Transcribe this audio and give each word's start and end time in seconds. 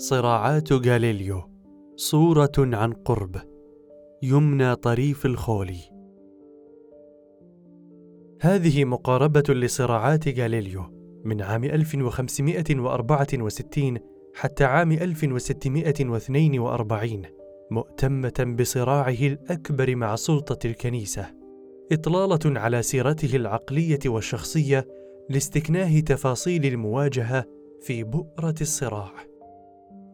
صراعات 0.00 0.72
غاليليو 0.72 1.42
صورة 1.96 2.52
عن 2.58 2.92
قرب 2.92 3.36
يمنى 4.22 4.76
طريف 4.76 5.26
الخولي 5.26 5.78
هذه 8.40 8.84
مقاربة 8.84 9.54
لصراعات 9.54 10.38
غاليليو 10.38 10.82
من 11.24 11.42
عام 11.42 11.64
1564 11.64 13.98
حتى 14.34 14.64
عام 14.64 14.92
1642 14.92 17.22
مؤتمة 17.70 18.54
بصراعه 18.58 19.18
الأكبر 19.20 19.96
مع 19.96 20.16
سلطة 20.16 20.66
الكنيسة. 20.66 21.26
إطلالة 21.92 22.60
على 22.60 22.82
سيرته 22.82 23.36
العقلية 23.36 24.00
والشخصية 24.06 24.86
لاستكناه 25.30 26.00
تفاصيل 26.00 26.66
المواجهة 26.66 27.44
في 27.80 28.04
بؤرة 28.04 28.54
الصراع. 28.60 29.27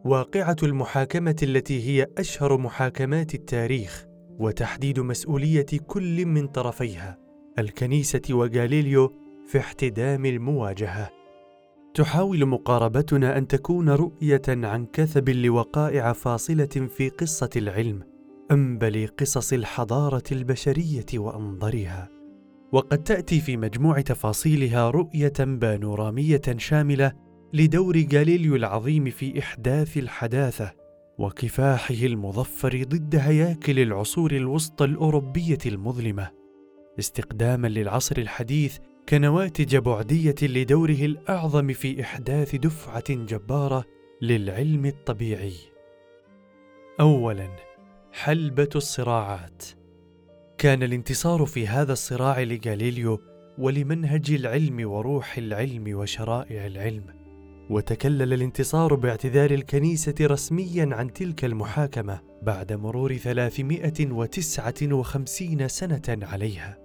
واقعة 0.05 0.55
المحاكمة 0.63 1.35
التي 1.43 1.87
هي 1.89 2.07
أشهر 2.17 2.57
محاكمات 2.57 3.35
التاريخ 3.35 4.05
وتحديد 4.39 4.99
مسؤولية 4.99 5.65
كل 5.87 6.25
من 6.25 6.47
طرفيها 6.47 7.17
الكنيسة 7.59 8.21
وغاليليو 8.29 9.13
في 9.47 9.59
احتدام 9.59 10.25
المواجهة. 10.25 11.09
تحاول 11.93 12.45
مقاربتنا 12.45 13.37
أن 13.37 13.47
تكون 13.47 13.89
رؤية 13.89 14.41
عن 14.47 14.85
كثب 14.85 15.29
لوقائع 15.29 16.13
فاصلة 16.13 16.89
في 16.97 17.09
قصة 17.09 17.49
العلم 17.55 18.03
أنبل 18.51 19.07
قصص 19.19 19.53
الحضارة 19.53 20.23
البشرية 20.31 21.05
وأنظرها. 21.15 22.09
وقد 22.71 23.03
تأتي 23.03 23.39
في 23.39 23.57
مجموع 23.57 24.01
تفاصيلها 24.01 24.89
رؤية 24.89 25.33
بانورامية 25.39 26.41
شاملة 26.57 27.24
لدور 27.53 28.05
غاليليو 28.13 28.55
العظيم 28.55 29.09
في 29.09 29.39
إحداث 29.39 29.97
الحداثة 29.97 30.73
وكفاحه 31.17 31.95
المظفر 31.95 32.83
ضد 32.83 33.15
هياكل 33.15 33.79
العصور 33.79 34.31
الوسطى 34.31 34.85
الأوروبية 34.85 35.57
المظلمة. 35.65 36.31
استقداما 36.99 37.67
للعصر 37.67 38.17
الحديث 38.17 38.77
كنواتج 39.09 39.75
بعدية 39.77 40.35
لدوره 40.41 41.05
الأعظم 41.05 41.73
في 41.73 42.01
إحداث 42.01 42.55
دفعة 42.55 43.03
جبارة 43.09 43.85
للعلم 44.21 44.85
الطبيعي. 44.85 45.55
اولا 46.99 47.49
حلبة 48.13 48.69
الصراعات. 48.75 49.63
كان 50.57 50.83
الانتصار 50.83 51.45
في 51.45 51.67
هذا 51.67 51.93
الصراع 51.93 52.41
لغاليليو 52.41 53.21
ولمنهج 53.57 54.31
العلم 54.31 54.89
وروح 54.89 55.37
العلم 55.37 55.97
وشرائع 55.97 56.67
العلم. 56.67 57.14
وتكلل 57.69 58.33
الانتصار 58.33 58.95
باعتذار 58.95 59.51
الكنيسة 59.51 60.15
رسميا 60.21 60.89
عن 60.91 61.13
تلك 61.13 61.45
المحاكمة 61.45 62.19
بعد 62.41 62.73
مرور 62.73 63.17
359 63.17 65.67
سنة 65.67 66.01
عليها. 66.09 66.77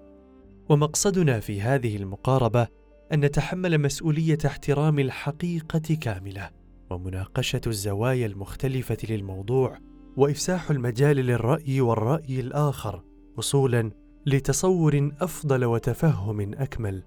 ومقصدنا 0.68 1.40
في 1.40 1.60
هذه 1.60 1.96
المقاربة 1.96 2.68
أن 3.12 3.20
نتحمل 3.20 3.78
مسؤولية 3.78 4.38
احترام 4.46 4.98
الحقيقة 4.98 5.96
كاملة، 6.00 6.50
ومناقشة 6.90 7.60
الزوايا 7.66 8.26
المختلفة 8.26 8.98
للموضوع، 9.08 9.78
وإفساح 10.16 10.70
المجال 10.70 11.16
للرأي 11.16 11.80
والرأي 11.80 12.40
الآخر، 12.40 13.02
وصولا 13.36 13.90
لتصور 14.26 15.10
أفضل 15.20 15.64
وتفهم 15.64 16.40
أكمل. 16.40 17.02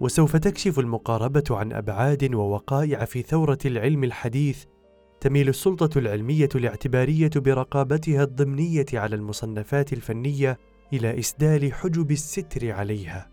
وسوف 0.00 0.36
تكشف 0.36 0.78
المقاربة 0.78 1.44
عن 1.50 1.72
أبعاد 1.72 2.34
ووقائع 2.34 3.04
في 3.04 3.22
ثورة 3.22 3.58
العلم 3.64 4.04
الحديث 4.04 4.64
تميل 5.20 5.48
السلطة 5.48 5.98
العلمية 5.98 6.48
الاعتبارية 6.54 7.30
برقابتها 7.36 8.22
الضمنية 8.22 8.86
على 8.94 9.16
المصنفات 9.16 9.92
الفنية 9.92 10.58
إلى 10.92 11.18
إسدال 11.18 11.72
حجب 11.72 12.10
الستر 12.10 12.70
عليها. 12.70 13.30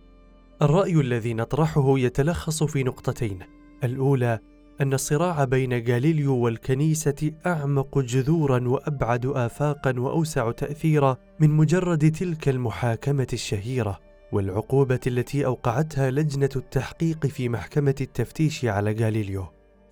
الرأي 0.61 0.93
الذي 0.93 1.33
نطرحه 1.33 1.99
يتلخص 1.99 2.63
في 2.63 2.83
نقطتين. 2.83 3.39
الأولى 3.83 4.39
أن 4.81 4.93
الصراع 4.93 5.43
بين 5.43 5.73
غاليليو 5.73 6.35
والكنيسة 6.35 7.31
أعمق 7.45 7.99
جذورا 7.99 8.67
وأبعد 8.67 9.25
آفاقا 9.25 9.99
وأوسع 9.99 10.51
تأثيرا 10.51 11.17
من 11.39 11.49
مجرد 11.49 12.11
تلك 12.11 12.49
المحاكمة 12.49 13.27
الشهيرة. 13.33 14.08
والعقوبة 14.31 14.99
التي 15.07 15.45
أوقعتها 15.45 16.11
لجنة 16.11 16.49
التحقيق 16.55 17.27
في 17.27 17.49
محكمة 17.49 17.95
التفتيش 18.01 18.65
على 18.65 18.91
غاليليو 18.91 19.45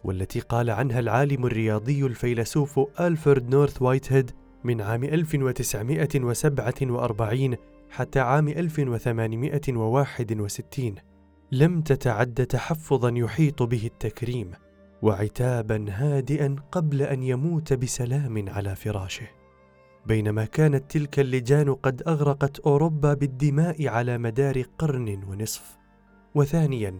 والتي 0.03 0.39
قال 0.39 0.69
عنها 0.69 0.99
العالم 0.99 1.45
الرياضي 1.45 2.05
الفيلسوف 2.05 2.79
ألفرد 2.99 3.49
نورث 3.49 3.81
وايتهيد 3.81 4.31
من 4.63 4.81
عام 4.81 5.03
1947 5.03 7.55
حتى 7.89 8.19
عام 8.19 8.47
1861 8.47 10.95
لم 11.51 11.81
تتعد 11.81 12.45
تحفظا 12.45 13.11
يحيط 13.15 13.63
به 13.63 13.85
التكريم 13.85 14.51
وعتابا 15.01 15.85
هادئا 15.89 16.55
قبل 16.71 17.01
أن 17.01 17.23
يموت 17.23 17.73
بسلام 17.73 18.49
على 18.49 18.75
فراشه. 18.75 19.36
بينما 20.07 20.45
كانت 20.45 20.91
تلك 20.91 21.19
اللجان 21.19 21.73
قد 21.73 22.03
أغرقت 22.07 22.59
أوروبا 22.59 23.13
بالدماء 23.13 23.87
على 23.87 24.17
مدار 24.17 24.63
قرن 24.77 25.23
ونصف. 25.29 25.77
وثانيا 26.35 26.99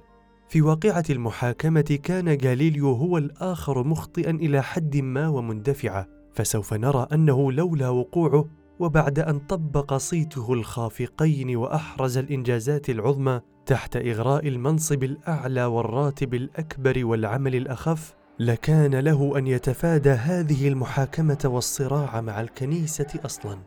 في 0.50 0.62
واقعة 0.62 1.04
المحاكمة 1.10 2.00
كان 2.04 2.38
غاليليو 2.44 2.92
هو 2.92 3.18
الآخر 3.18 3.84
مخطئا 3.84 4.32
إلى 4.32 4.64
حد 4.64 4.98
ما 4.98 5.28
ومندفعا 5.28 6.06
فسوف 6.34 6.74
نرى 6.74 7.08
أنه 7.14 7.52
لولا 7.52 7.90
وقوعه 7.90 8.46
وبعد 8.80 9.20
أن 9.20 9.40
طبق 9.40 9.94
صيته 9.94 10.54
الخافقين 10.54 11.56
وأحرز 11.56 12.18
الإنجازات 12.18 12.90
العظمى 12.90 13.42
تحت 13.66 13.96
إغراء 13.96 14.48
المنصب 14.48 15.04
الأعلى 15.04 15.66
والراتب 15.66 16.34
الأكبر 16.34 17.06
والعمل 17.06 17.56
الأخف 17.56 18.16
لكان 18.40 18.96
له 18.96 19.38
أن 19.38 19.48
يتفادى 19.48 20.10
هذه 20.10 20.68
المحاكمة 20.68 21.38
والصراع 21.46 22.22
مع 22.22 22.42
الكنيسة 22.42 23.20
أصلا. 23.26 23.58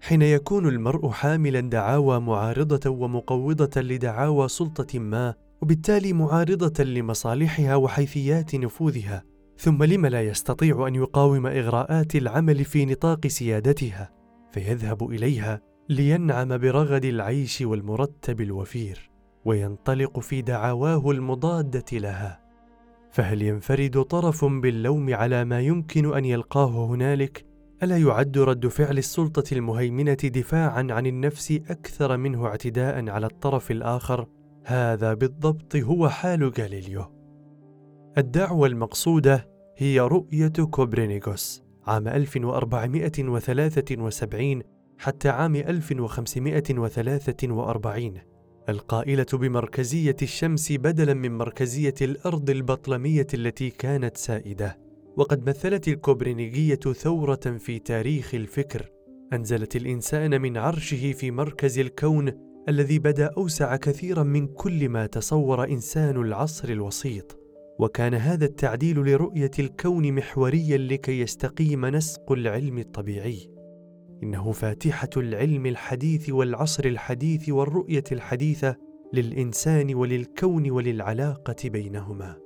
حين 0.00 0.22
يكون 0.22 0.68
المرء 0.68 1.08
حاملا 1.08 1.60
دعاوى 1.60 2.20
معارضة 2.20 2.90
ومقوضة 2.90 3.80
لدعاوى 3.80 4.48
سلطة 4.48 4.98
ما 4.98 5.34
وبالتالي 5.62 6.12
معارضة 6.12 6.84
لمصالحها 6.84 7.76
وحيثيات 7.76 8.54
نفوذها 8.54 9.24
ثم 9.58 9.84
لم 9.84 10.06
لا 10.06 10.22
يستطيع 10.22 10.88
أن 10.88 10.94
يقاوم 10.94 11.46
إغراءات 11.46 12.16
العمل 12.16 12.64
في 12.64 12.86
نطاق 12.86 13.26
سيادتها 13.26 14.10
فيذهب 14.52 15.10
إليها 15.10 15.60
لينعم 15.88 16.58
برغد 16.58 17.04
العيش 17.04 17.60
والمرتب 17.60 18.40
الوفير 18.40 19.10
وينطلق 19.44 20.20
في 20.20 20.42
دعاواه 20.42 21.10
المضادة 21.10 21.98
لها. 21.98 22.47
فهل 23.18 23.42
ينفرد 23.42 24.02
طرف 24.02 24.44
باللوم 24.44 25.14
على 25.14 25.44
ما 25.44 25.60
يمكن 25.60 26.14
أن 26.14 26.24
يلقاه 26.24 26.86
هنالك؟ 26.86 27.46
ألا 27.82 27.98
يعد 27.98 28.38
رد 28.38 28.66
فعل 28.66 28.98
السلطة 28.98 29.44
المهيمنة 29.52 30.14
دفاعا 30.14 30.86
عن 30.90 31.06
النفس 31.06 31.52
أكثر 31.70 32.16
منه 32.16 32.46
اعتداء 32.46 33.10
على 33.10 33.26
الطرف 33.26 33.70
الآخر؟ 33.70 34.26
هذا 34.64 35.14
بالضبط 35.14 35.76
هو 35.76 36.08
حال 36.08 36.52
غاليليو. 36.58 37.04
الدعوة 38.18 38.66
المقصودة 38.66 39.48
هي 39.76 40.00
رؤية 40.00 40.52
كوبرينيغوس 40.70 41.62
عام 41.86 42.08
1473 42.08 44.62
حتى 44.98 45.28
عام 45.28 45.56
1543 45.56 48.37
القائلة 48.68 49.26
بمركزية 49.32 50.16
الشمس 50.22 50.72
بدلا 50.72 51.14
من 51.14 51.38
مركزية 51.38 51.94
الأرض 52.02 52.50
البطلمية 52.50 53.26
التي 53.34 53.70
كانت 53.70 54.16
سائدة. 54.16 54.78
وقد 55.16 55.48
مثلت 55.48 55.88
الكوبرينيجيه 55.88 56.74
ثورة 56.74 57.56
في 57.58 57.78
تاريخ 57.78 58.34
الفكر. 58.34 58.90
أنزلت 59.32 59.76
الإنسان 59.76 60.40
من 60.40 60.56
عرشه 60.56 61.12
في 61.12 61.30
مركز 61.30 61.78
الكون 61.78 62.32
الذي 62.68 62.98
بدأ 62.98 63.30
أوسع 63.36 63.76
كثيرا 63.76 64.22
من 64.22 64.46
كل 64.46 64.88
ما 64.88 65.06
تصور 65.06 65.64
إنسان 65.64 66.16
العصر 66.16 66.68
الوسيط. 66.68 67.38
وكان 67.78 68.14
هذا 68.14 68.44
التعديل 68.44 68.98
لرؤية 68.98 69.50
الكون 69.58 70.12
محوريا 70.12 70.78
لكي 70.78 71.20
يستقيم 71.20 71.86
نسق 71.86 72.32
العلم 72.32 72.78
الطبيعي. 72.78 73.57
إنه 74.22 74.52
فاتحة 74.52 75.10
العلم 75.16 75.66
الحديث 75.66 76.30
والعصر 76.30 76.84
الحديث 76.84 77.48
والرؤية 77.48 78.04
الحديثة 78.12 78.76
للإنسان 79.12 79.94
وللكون 79.94 80.70
وللعلاقة 80.70 81.68
بينهما 81.68 82.36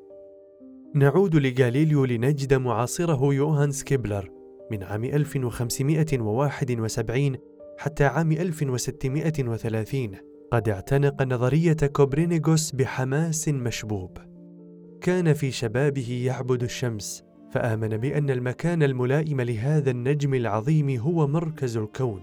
نعود 0.94 1.36
لغاليليو 1.36 2.04
لنجد 2.04 2.54
معاصره 2.54 3.34
يوهانس 3.34 3.84
كيبلر 3.84 4.30
من 4.70 4.82
عام 4.82 5.04
1571 5.04 7.36
حتى 7.78 8.04
عام 8.04 8.32
1630 8.32 10.16
قد 10.52 10.68
اعتنق 10.68 11.22
نظرية 11.22 11.72
كوبرنيكوس 11.72 12.72
بحماس 12.72 13.48
مشبوب. 13.48 14.18
كان 15.00 15.32
في 15.32 15.50
شبابه 15.50 16.22
يعبد 16.26 16.62
الشمس، 16.62 17.24
فآمن 17.52 17.96
بأن 17.96 18.30
المكان 18.30 18.82
الملائم 18.82 19.40
لهذا 19.40 19.90
النجم 19.90 20.34
العظيم 20.34 21.00
هو 21.00 21.26
مركز 21.26 21.76
الكون. 21.76 22.22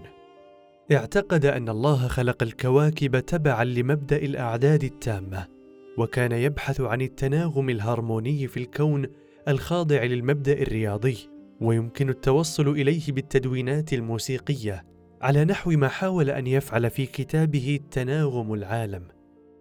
اعتقد 0.92 1.46
أن 1.46 1.68
الله 1.68 2.08
خلق 2.08 2.42
الكواكب 2.42 3.20
تبعا 3.20 3.64
لمبدأ 3.64 4.16
الأعداد 4.16 4.84
التامة 4.84 5.46
وكان 5.98 6.32
يبحث 6.32 6.80
عن 6.80 7.00
التناغم 7.00 7.70
الهارموني 7.70 8.46
في 8.46 8.56
الكون 8.56 9.06
الخاضع 9.48 10.04
للمبدأ 10.04 10.52
الرياضي 10.52 11.16
ويمكن 11.60 12.08
التوصل 12.08 12.68
إليه 12.68 13.12
بالتدوينات 13.12 13.92
الموسيقية 13.92 14.84
على 15.22 15.44
نحو 15.44 15.70
ما 15.70 15.88
حاول 15.88 16.30
أن 16.30 16.46
يفعل 16.46 16.90
في 16.90 17.06
كتابه 17.06 17.80
تناغم 17.90 18.54
العالم. 18.54 19.02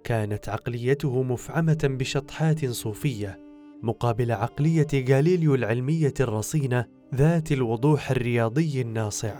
كانت 0.03 0.49
عقليته 0.49 1.23
مفعمة 1.23 1.79
بشطحات 1.83 2.65
صوفية 2.65 3.48
مقابل 3.83 4.31
عقلية 4.31 4.87
غاليليو 5.09 5.55
العلمية 5.55 6.13
الرصينة 6.19 6.85
ذات 7.15 7.51
الوضوح 7.51 8.11
الرياضي 8.11 8.81
الناصع. 8.81 9.35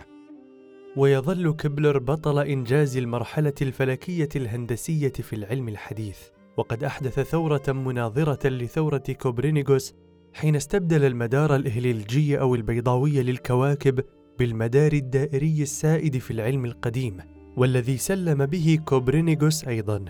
ويظل 0.98 1.54
كبلر 1.54 1.98
بطل 1.98 2.40
إنجاز 2.40 2.98
المرحلة 2.98 3.54
الفلكية 3.62 4.30
الهندسية 4.36 5.12
في 5.12 5.34
العلم 5.34 5.70
الحديث. 5.70 6.18
وقد 6.58 6.84
أحدث 6.84 7.20
ثورة 7.20 7.64
مناظرة 7.68 8.50
لثورة 8.50 9.04
كوبرنيكوس 9.22 9.94
حين 10.34 10.56
استبدل 10.56 11.06
المدار 11.06 11.56
الإهليلجي 11.56 12.40
أو 12.40 12.56
البيضاوي 12.56 13.24
للكواكب 13.24 14.04
بالمدار 14.40 14.94
الدائري 14.94 15.62
السائد 15.62 16.18
في 16.18 16.32
العلم 16.32 16.66
القديم 16.66 17.18
والذي 17.58 17.98
سلم 17.98 18.46
به 18.46 18.80
كوبرنيكوس 18.86 19.68
أيضا. 19.68 20.06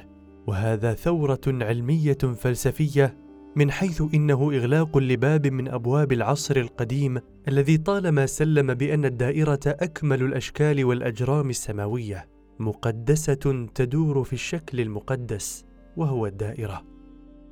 وهذا 0.47 0.93
ثورة 0.93 1.41
علمية 1.47 2.17
فلسفية 2.17 3.28
من 3.55 3.71
حيث 3.71 4.03
إنه 4.13 4.51
إغلاق 4.53 4.97
لباب 4.97 5.47
من 5.47 5.67
أبواب 5.67 6.11
العصر 6.11 6.57
القديم 6.57 7.21
الذي 7.47 7.77
طالما 7.77 8.25
سلم 8.25 8.73
بأن 8.73 9.05
الدائرة 9.05 9.59
أكمل 9.65 10.23
الأشكال 10.23 10.85
والأجرام 10.85 11.49
السماوية 11.49 12.29
مقدسة 12.59 13.67
تدور 13.75 14.23
في 14.23 14.33
الشكل 14.33 14.79
المقدس 14.79 15.65
وهو 15.97 16.25
الدائرة 16.25 16.83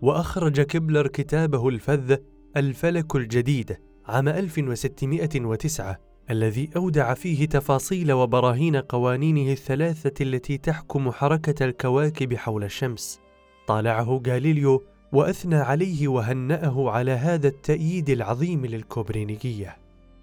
وأخرج 0.01 0.61
كبلر 0.61 1.07
كتابه 1.07 1.69
الفذ 1.69 2.17
الفلك 2.57 3.15
الجديد 3.15 3.77
عام 4.05 4.27
1609 4.27 5.97
الذي 6.29 6.69
أودع 6.75 7.13
فيه 7.13 7.45
تفاصيل 7.45 8.11
وبراهين 8.11 8.75
قوانينه 8.75 9.51
الثلاثة 9.51 10.23
التي 10.23 10.57
تحكم 10.57 11.11
حركة 11.11 11.65
الكواكب 11.65 12.33
حول 12.33 12.63
الشمس. 12.63 13.19
طالعه 13.67 14.21
غاليليو 14.27 14.83
وأثنى 15.11 15.55
عليه 15.55 16.07
وهنأه 16.07 16.89
على 16.89 17.11
هذا 17.11 17.47
التأييد 17.47 18.09
العظيم 18.09 18.65
للكوبرينيكية. 18.65 19.77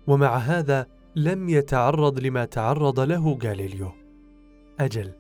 ومع 0.06 0.36
هذا 0.36 0.86
لم 1.16 1.48
يتعرض 1.48 2.20
لما 2.20 2.44
تعرض 2.44 3.00
له 3.00 3.38
غاليليو. 3.44 3.92
أجل، 4.81 5.12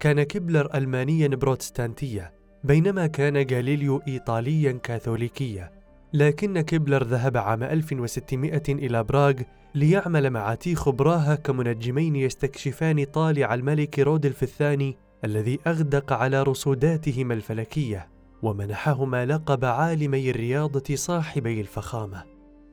كان 0.00 0.22
كبلر 0.22 0.68
ألمانيا 0.74 1.28
بروتستانتيا، 1.28 2.32
بينما 2.64 3.06
كان 3.06 3.36
غاليليو 3.36 4.02
إيطاليا 4.08 4.72
كاثوليكيا. 4.72 5.78
لكن 6.12 6.60
كيبلر 6.60 7.04
ذهب 7.04 7.36
عام 7.36 7.62
1600 7.62 8.62
إلى 8.68 9.04
براغ 9.04 9.34
ليعمل 9.74 10.30
مع 10.30 10.54
تيخو 10.54 10.92
براها 10.92 11.34
كمنجمين 11.34 12.16
يستكشفان 12.16 13.04
طالع 13.04 13.54
الملك 13.54 13.98
رودلف 13.98 14.42
الثاني 14.42 14.96
الذي 15.24 15.58
أغدق 15.66 16.12
على 16.12 16.42
رصوداتهما 16.42 17.34
الفلكية 17.34 18.17
ومنحهما 18.42 19.26
لقب 19.26 19.64
عالمي 19.64 20.30
الرياضة 20.30 20.94
صاحبي 20.94 21.60
الفخامة. 21.60 22.24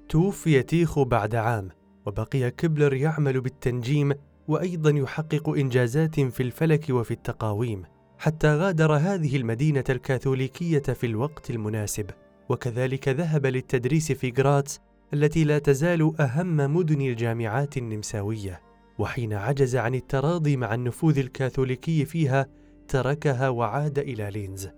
توفي 0.09 0.63
تيخو 0.63 1.03
بعد 1.03 1.35
عام 1.35 1.69
وبقي 2.05 2.51
كيبلر 2.51 2.93
يعمل 2.93 3.41
بالتنجيم 3.41 4.13
وأيضا 4.47 4.89
يحقق 4.89 5.49
إنجازات 5.49 6.19
في 6.19 6.43
الفلك 6.43 6.85
وفي 6.89 7.11
التقاويم 7.11 7.83
حتى 8.17 8.55
غادر 8.55 8.93
هذه 8.93 9.35
المدينة 9.35 9.83
الكاثوليكية 9.89 10.79
في 10.79 11.05
الوقت 11.05 11.49
المناسب. 11.49 12.09
وكذلك 12.49 13.09
ذهب 13.09 13.45
للتدريس 13.45 14.11
في 14.11 14.33
غراتس 14.37 14.79
التي 15.13 15.43
لا 15.43 15.59
تزال 15.59 16.21
أهم 16.21 16.57
مدن 16.57 17.01
الجامعات 17.01 17.77
النمساوية. 17.77 18.61
وحين 18.99 19.33
عجز 19.33 19.75
عن 19.75 19.95
التراضي 19.95 20.57
مع 20.57 20.73
النفوذ 20.73 21.19
الكاثوليكي 21.19 22.05
فيها 22.05 22.45
تركها 22.87 23.49
وعاد 23.49 23.99
إلى 23.99 24.29
لينز. 24.31 24.69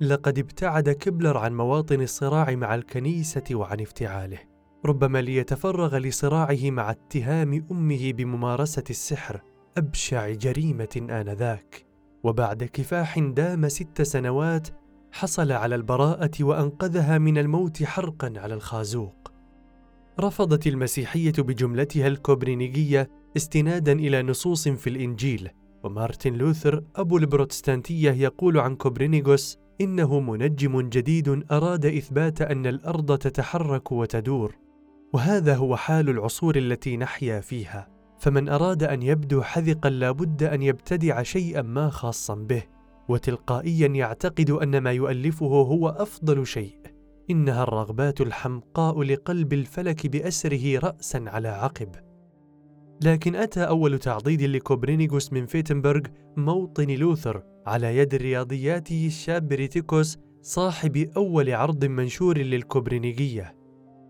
لقد 0.00 0.38
ابتعد 0.38 0.90
كبلر 0.90 1.36
عن 1.38 1.56
مواطن 1.56 2.00
الصراع 2.02 2.54
مع 2.54 2.74
الكنيسة 2.74 3.44
وعن 3.52 3.80
افتعاله 3.80 4.38
ربما 4.86 5.22
ليتفرغ 5.22 5.96
لصراعه 5.98 6.70
مع 6.70 6.90
اتهام 6.90 7.66
أمه 7.70 8.12
بممارسة 8.12 8.84
السحر 8.90 9.40
أبشع 9.76 10.30
جريمة 10.30 11.06
آنذاك 11.10 11.86
وبعد 12.24 12.64
كفاح 12.64 13.18
دام 13.18 13.68
ست 13.68 14.02
سنوات 14.02 14.68
حصل 15.12 15.52
على 15.52 15.74
البراءة 15.74 16.30
وأنقذها 16.40 17.18
من 17.18 17.38
الموت 17.38 17.82
حرقا 17.82 18.32
على 18.36 18.54
الخازوق. 18.54 19.32
رفضت 20.20 20.66
المسيحية 20.66 21.32
بجملتها 21.38 22.06
الكوبرينيجية 22.06 23.10
استنادا 23.36 23.92
إلى 23.92 24.22
نصوص 24.22 24.68
في 24.68 24.90
الإنجيل، 24.90 25.48
ومارتن 25.84 26.32
لوثر 26.32 26.84
أبو 26.96 27.18
البروتستانتية 27.18 28.10
يقول 28.10 28.58
عن 28.58 28.76
كوبرينيغوس 28.76 29.58
إنه 29.80 30.20
منجم 30.20 30.88
جديد 30.88 31.44
أراد 31.52 31.86
إثبات 31.86 32.42
أن 32.42 32.66
الأرض 32.66 33.18
تتحرك 33.18 33.92
وتدور، 33.92 34.56
وهذا 35.12 35.56
هو 35.56 35.76
حال 35.76 36.08
العصور 36.08 36.56
التي 36.56 36.96
نحيا 36.96 37.40
فيها، 37.40 37.88
فمن 38.18 38.48
أراد 38.48 38.82
أن 38.82 39.02
يبدو 39.02 39.42
حذقا 39.42 39.90
لابد 39.90 40.42
أن 40.42 40.62
يبتدع 40.62 41.22
شيئا 41.22 41.62
ما 41.62 41.90
خاصا 41.90 42.34
به. 42.34 42.62
وتلقائيا 43.08 43.86
يعتقد 43.86 44.50
أن 44.50 44.78
ما 44.78 44.92
يؤلفه 44.92 45.46
هو 45.46 45.88
أفضل 45.88 46.46
شيء 46.46 46.78
إنها 47.30 47.62
الرغبات 47.62 48.20
الحمقاء 48.20 49.02
لقلب 49.02 49.52
الفلك 49.52 50.06
بأسره 50.06 50.78
راسا 50.78 51.24
على 51.26 51.48
عقب 51.48 51.88
لكن 53.02 53.36
أتى 53.36 53.60
أول 53.60 53.98
تعضيد 53.98 54.42
لكوبرينيغوس 54.42 55.32
من 55.32 55.46
فيتنبرغ 55.46 56.00
موطن 56.36 56.90
لوثر 56.90 57.42
على 57.68 57.96
يد 57.96 58.14
الرياضياتي 58.14 59.06
الشاب 59.06 59.52
ريتيكوس 59.52 60.18
صاحب 60.42 60.96
أول 61.16 61.54
عرض 61.54 61.84
منشور 61.84 62.38
للكوبرينيغيه 62.38 63.54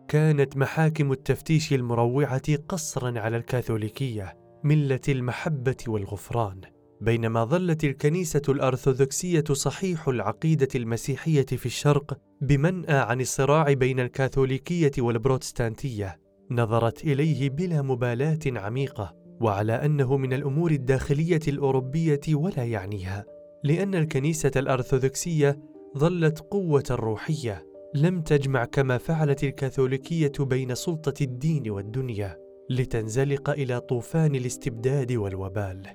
كانت 0.09 0.57
محاكم 0.57 1.13
التفتيش 1.13 1.73
المروعة 1.73 2.57
قصرا 2.69 3.21
على 3.21 3.37
الكاثوليكية 3.37 4.37
ملة 4.65 5.01
المحبة 5.09 5.77
والغفران. 5.89 6.61
بينما 7.01 7.45
ظلت 7.45 7.85
الكنيسة 7.85 8.43
الأرثوذكسية 8.49 9.45
صحيح 9.53 10.09
العقيدة 10.09 10.69
المسيحية 10.75 11.47
في 11.47 11.67
الشرق 11.67 12.19
بمنأى 12.41 12.97
عن 12.97 13.21
الصراع 13.21 13.73
بين 13.73 14.01
الكاثوليكية 14.01 14.93
والبروتستانتية، 14.99 16.19
نظرت 16.51 17.05
إليه 17.05 17.51
بلا 17.51 17.83
مبالاة 17.83 18.39
عميقة، 18.47 19.15
وعلى 19.41 19.73
أنه 19.73 20.17
من 20.17 20.33
الأمور 20.33 20.71
الداخلية 20.71 21.41
الأوروبية 21.49 22.21
ولا 22.33 22.65
يعنيها، 22.65 23.25
لأن 23.65 23.95
الكنيسة 23.95 24.51
الأرثوذكسية 24.57 25.59
ظلت 25.99 26.39
قوة 26.39 26.85
روحية، 26.91 27.67
لم 27.95 28.23
تجمع 28.23 28.65
كما 28.65 28.99
فعلت 28.99 29.45
الكاثوليكية 29.45 30.33
بين 30.41 30.75
سلطة 30.75 31.23
الدين 31.23 31.71
والدنيا، 31.71 32.39
لتنزلق 32.71 33.51
إلى 33.51 33.81
طوفان 33.81 34.35
الاستبداد 34.35 35.13
والوبال. 35.13 35.87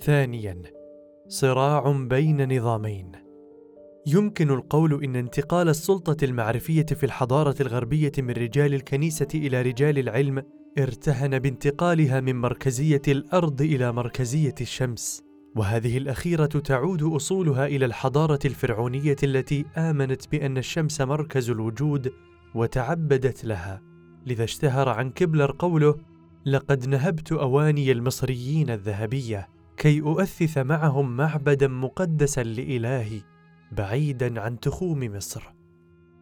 ثانيا 0.00 0.62
صراع 1.28 1.92
بين 2.08 2.56
نظامين 2.56 3.12
يمكن 4.06 4.50
القول 4.50 5.04
إن 5.04 5.16
انتقال 5.16 5.68
السلطة 5.68 6.24
المعرفية 6.24 6.86
في 6.86 7.06
الحضارة 7.06 7.54
الغربية 7.60 8.12
من 8.18 8.30
رجال 8.30 8.74
الكنيسة 8.74 9.28
إلى 9.34 9.62
رجال 9.62 9.98
العلم 9.98 10.42
ارتهن 10.78 11.38
بانتقالها 11.38 12.20
من 12.20 12.36
مركزية 12.36 13.02
الأرض 13.08 13.62
إلى 13.62 13.92
مركزية 13.92 14.54
الشمس 14.60 15.27
وهذه 15.58 15.98
الأخيرة 15.98 16.46
تعود 16.46 17.02
أصولها 17.02 17.66
إلى 17.66 17.84
الحضارة 17.84 18.38
الفرعونية 18.44 19.16
التي 19.22 19.64
آمنت 19.76 20.28
بأن 20.32 20.58
الشمس 20.58 21.00
مركز 21.00 21.50
الوجود 21.50 22.12
وتعبدت 22.54 23.44
لها. 23.44 23.82
لذا 24.26 24.44
اشتهر 24.44 24.88
عن 24.88 25.10
كبلر 25.10 25.54
قوله 25.58 25.94
لقد 26.46 26.88
نهبت 26.88 27.32
أواني 27.32 27.92
المصريين 27.92 28.70
الذهبية 28.70 29.48
كي 29.76 30.00
أؤثث 30.00 30.58
معهم 30.58 31.16
معبدا 31.16 31.68
مقدسا 31.68 32.42
لإلهي 32.42 33.20
بعيدا 33.72 34.40
عن 34.40 34.60
تخوم 34.60 35.16
مصر 35.16 35.42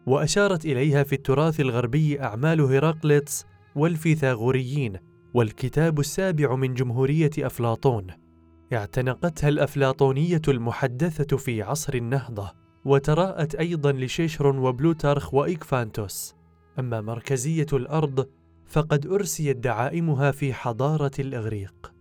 وأشارت 0.07 0.65
إليها 0.65 1.03
في 1.03 1.13
التراث 1.13 1.59
الغربي 1.59 2.21
أعمال 2.21 2.61
هيراقليتس 2.61 3.45
والفيثاغوريين 3.75 4.93
والكتاب 5.33 5.99
السابع 5.99 6.55
من 6.55 6.73
جمهورية 6.73 7.31
أفلاطون. 7.39 8.26
اعتنقتها 8.73 9.47
الأفلاطونية 9.47 10.41
المحدثة 10.47 11.37
في 11.37 11.61
عصر 11.61 11.93
النهضة 11.93 12.53
وتراءت 12.85 13.55
أيضا 13.55 13.91
لشيشرون 13.91 14.57
وبلوتارخ 14.57 15.33
وإيكفانتوس 15.33 16.35
أما 16.79 17.01
مركزية 17.01 17.67
الأرض 17.73 18.27
فقد 18.67 19.07
أرسيت 19.07 19.57
دعائمها 19.57 20.31
في 20.31 20.53
حضارة 20.53 21.11
الإغريق. 21.19 21.93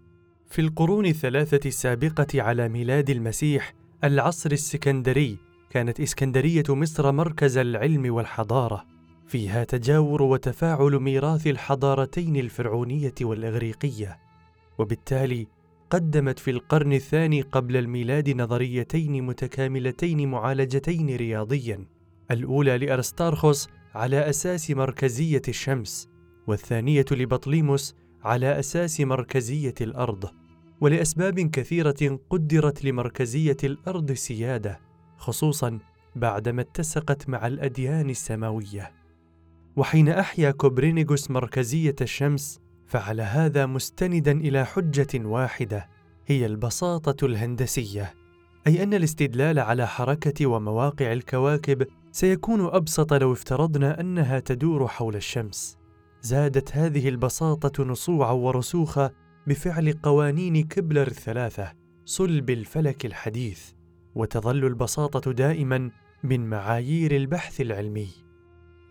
في 0.47 0.61
القرون 0.61 1.07
الثلاثة 1.07 1.69
السابقة 1.69 2.43
على 2.43 2.69
ميلاد 2.69 3.11
المسيح، 3.11 3.75
العصر 4.05 4.53
السكندري، 4.53 5.39
كانت 5.71 6.01
إسكندرية 6.01 6.65
مصر 6.69 7.13
مركز 7.13 7.59
العلم 7.59 8.15
والحضارة. 8.15 8.85
فيها 9.27 9.65
تجاور 9.65 10.23
وتفاعل 10.23 11.01
ميراث 11.01 11.47
الحضارتين 11.47 12.37
الفرعونية 12.37 13.15
والإغريقية. 13.23 14.19
وبالتالي 14.79 15.47
قدمت 15.91 16.39
في 16.39 16.51
القرن 16.51 16.93
الثاني 16.93 17.41
قبل 17.41 17.77
الميلاد 17.77 18.31
نظريتين 18.31 19.23
متكاملتين 19.23 20.31
معالجتين 20.31 21.17
رياضيا 21.17 21.87
الأولى 22.31 22.79
لأرستارخوس 22.79 23.69
على 23.95 24.31
أساس 24.31 24.71
مركزية 24.71 25.43
الشمس 25.49 26.09
والثانية 26.47 27.05
لبطليموس 27.11 27.95
على 28.25 28.59
أساس 28.59 29.01
مركزية 29.01 29.75
الأرض. 29.81 30.31
ولأسباب 30.81 31.41
كثيرة 31.41 32.21
قدرت 32.31 32.85
لمركزية 32.85 33.57
الأرض 33.65 34.13
سيادة 34.13 34.81
خصوصا 35.17 35.79
بعدما 36.17 36.63
اتسقت 36.63 37.29
مع 37.29 37.47
الأديان 37.47 38.11
السماوية. 38.11 38.93
وحين 39.77 40.09
أحيا 40.09 40.51
كوبرينيغوس 40.51 41.31
مركزية 41.31 41.97
الشمس 42.01 42.61
فعل 42.87 43.21
هذا 43.21 43.67
مستندا 43.67 44.33
إلى 44.33 44.67
حجة 44.67 45.09
واحدة 45.15 45.89
هي 46.27 46.47
البساطة 46.47 47.27
الهندسية. 47.27 48.15
أي 48.67 48.83
أن 48.83 48.95
الاستدلال 48.95 49.59
على 49.59 49.87
حركة 49.87 50.47
ومواقع 50.47 51.13
الكواكب 51.13 51.87
سيكون 52.13 52.67
أبسط 52.67 53.15
لو 53.15 53.33
افترضنا 53.33 54.01
أنها 54.01 54.41
تدور 54.41 54.89
حول 54.89 55.17
الشمس. 55.17 55.79
زادت 56.23 56.77
هذه 56.77 57.09
البساطة 57.09 57.85
نصوعا 57.85 58.33
ورسوخا 58.33 59.11
بفعل 59.47 59.93
قوانين 60.03 60.63
كبلر 60.63 61.07
الثلاثة 61.07 61.73
صلب 62.05 62.51
الفلك 62.51 63.07
الحديث 63.07 63.71
وتظل 64.15 64.65
البساطة 64.65 65.33
دائما 65.33 65.91
من 66.23 66.51
معايير 66.51 67.17
البحث 67.17 67.61
العلمي. 67.61 68.26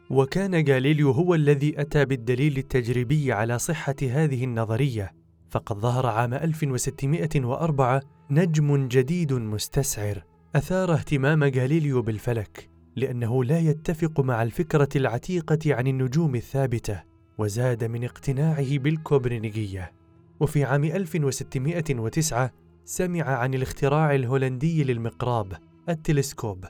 وكان 0.09 0.67
غاليليو 0.69 1.11
هو 1.11 1.35
الذي 1.35 1.81
أتى 1.81 2.05
بالدليل 2.05 2.57
التجريبي 2.57 3.31
على 3.31 3.59
صحة 3.59 3.95
هذه 4.01 4.43
النظرية 4.43 5.13
فقد 5.49 5.77
ظهر 5.77 6.05
عام 6.05 6.33
1604 6.33 8.01
نجم 8.31 8.87
جديد 8.87 9.33
مستسعر. 9.33 10.23
أثار 10.55 10.93
اهتمام 10.93 11.43
غاليليو 11.43 12.01
بالفلك 12.01 12.69
لأنه 12.95 13.43
لا 13.43 13.59
يتفق 13.59 14.19
مع 14.19 14.43
الفكرة 14.43 14.89
العتيقة 14.95 15.59
عن 15.65 15.87
النجوم 15.87 16.35
الثابتة 16.35 17.03
وزاد 17.37 17.83
من 17.83 18.03
اقتناعه 18.03 18.77
بالكوبرنيكية 18.77 19.91
وفي 20.39 20.63
عام 20.63 20.83
1609 20.83 22.51
سمع 22.85 23.23
عن 23.23 23.53
الاختراع 23.53 24.15
الهولندي 24.15 24.83
للمقراب 24.83 25.53
التلسكوب. 25.89 26.65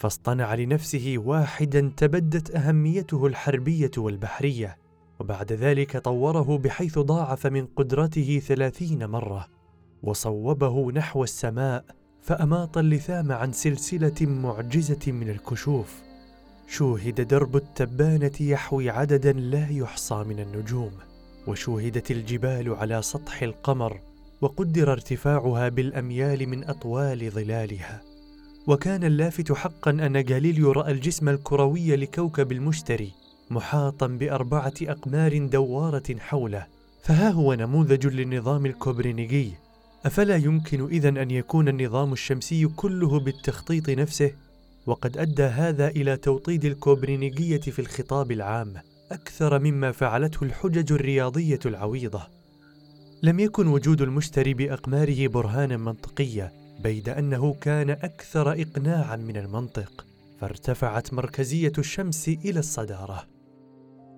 فاصطنع 0.00 0.54
لنفسه 0.54 1.14
واحدا 1.18 1.92
تبدت 1.96 2.56
أهميته 2.56 3.26
الحربية 3.26 3.90
والبحرية 3.96 4.78
وبعد 5.20 5.52
ذلك 5.52 5.96
طوره 5.96 6.58
بحيث 6.58 6.98
ضاعف 6.98 7.46
من 7.46 7.66
قدرته 7.66 8.42
ثلاثين 8.46 9.06
مرة 9.06 9.46
وصوبه 10.02 10.92
نحو 10.92 11.24
السماء 11.24 11.84
فأماط 12.22 12.78
اللثام 12.78 13.32
عن 13.32 13.52
سلسلة 13.52 14.14
معجزة 14.20 15.12
من 15.12 15.30
الكشوف. 15.30 16.02
شوهد 16.68 17.20
درب 17.20 17.56
التبانة 17.56 18.40
يحوي 18.40 18.90
عددا 18.90 19.32
لا 19.32 19.68
يحصى 19.70 20.24
من 20.24 20.40
النجوم 20.40 20.92
وشوهدت 21.46 22.10
الجبال 22.10 22.74
على 22.74 23.02
سطح 23.02 23.42
القمر 23.42 24.00
وقدر 24.40 24.92
ارتفاعها 24.92 25.68
بالأميال 25.68 26.48
من 26.48 26.64
أطوال 26.64 27.30
ظلالها. 27.30 28.09
وكان 28.70 29.04
اللافت 29.04 29.52
حقا 29.52 29.90
أن 29.90 30.16
غاليليو 30.16 30.72
رأى 30.72 30.92
الجسم 30.92 31.28
الكروي 31.28 31.96
لكوكب 31.96 32.52
المشتري 32.52 33.12
محاطا 33.50 34.06
بأربعة 34.06 34.74
أقمار 34.82 35.46
دوارة 35.46 36.16
حوله. 36.18 36.66
فها 37.02 37.30
هو 37.30 37.54
نموذج 37.54 38.06
للنظام 38.06 38.66
الكوبرنيكي 38.66 39.52
أفلا 40.06 40.36
يمكن 40.36 40.86
إذن 40.86 41.16
أن 41.16 41.30
يكون 41.30 41.68
النظام 41.68 42.12
الشمسي 42.12 42.66
كله 42.66 43.20
بالتخطيط 43.20 43.90
نفسه؟ 43.90 44.32
وقد 44.86 45.18
أدى 45.18 45.42
هذا 45.42 45.88
إلى 45.88 46.16
توطيد 46.16 46.64
الكوبرنيكية 46.64 47.60
في 47.60 47.78
الخطاب 47.78 48.32
العام 48.32 48.74
أكثر 49.12 49.58
مما 49.58 49.92
فعلته 49.92 50.44
الحجج 50.44 50.92
الرياضية 50.92 51.60
العويضة. 51.66 52.22
لم 53.22 53.40
يكن 53.40 53.66
وجود 53.66 54.02
المشتري 54.02 54.54
بأقماره 54.54 55.26
برهانا 55.26 55.76
منطقيا. 55.76 56.52
بيد 56.82 57.08
أنه 57.08 57.54
كان 57.54 57.90
أكثر 57.90 58.52
اقناعا 58.52 59.16
من 59.16 59.36
المنطق 59.36 60.06
فارتفعت 60.38 61.14
مركزية 61.14 61.72
الشمس 61.78 62.28
إلى 62.28 62.58
الصدارة. 62.58 63.26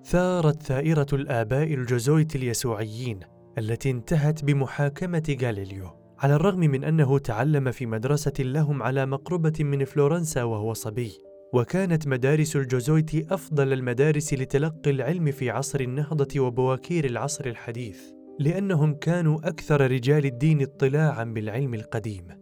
ثارت 0.05 0.63
ثائرة 0.63 1.07
الآباء 1.13 1.75
الجوزويت 1.75 2.37
اليسوعيين 2.37 3.21
التي 3.59 3.91
انتهت 3.91 4.45
بمحاكمة 4.45 5.37
غاليليو 5.43 5.91
على 6.19 6.35
الرغم 6.35 6.61
من 6.61 6.85
أنه 6.85 7.19
تعلم 7.19 7.71
في 7.71 7.87
مدرسة 7.87 8.33
لهم 8.39 8.83
على 8.83 9.07
مقربة 9.07 9.65
من 9.65 9.85
فلورنسا 9.85 10.43
وهو 10.43 10.73
صبي. 10.73 11.13
وكانت 11.53 12.09
مدارس 12.09 12.57
الجوزويت 12.57 13.33
أفضل 13.33 13.73
المدارس 13.73 14.35
لتلقي 14.35 14.91
العلم 14.91 15.31
في 15.31 15.51
عصر 15.51 15.81
النهضة 15.81 16.41
وبواكير 16.41 17.05
العصر 17.05 17.47
الحديث 17.47 18.01
لأنهم 18.39 18.95
كانوا 18.95 19.49
أكثر 19.49 19.91
رجال 19.91 20.25
الدين 20.27 20.63
اطلاعا 20.63 21.25
بالعلم 21.25 21.75
القديم. 21.75 22.42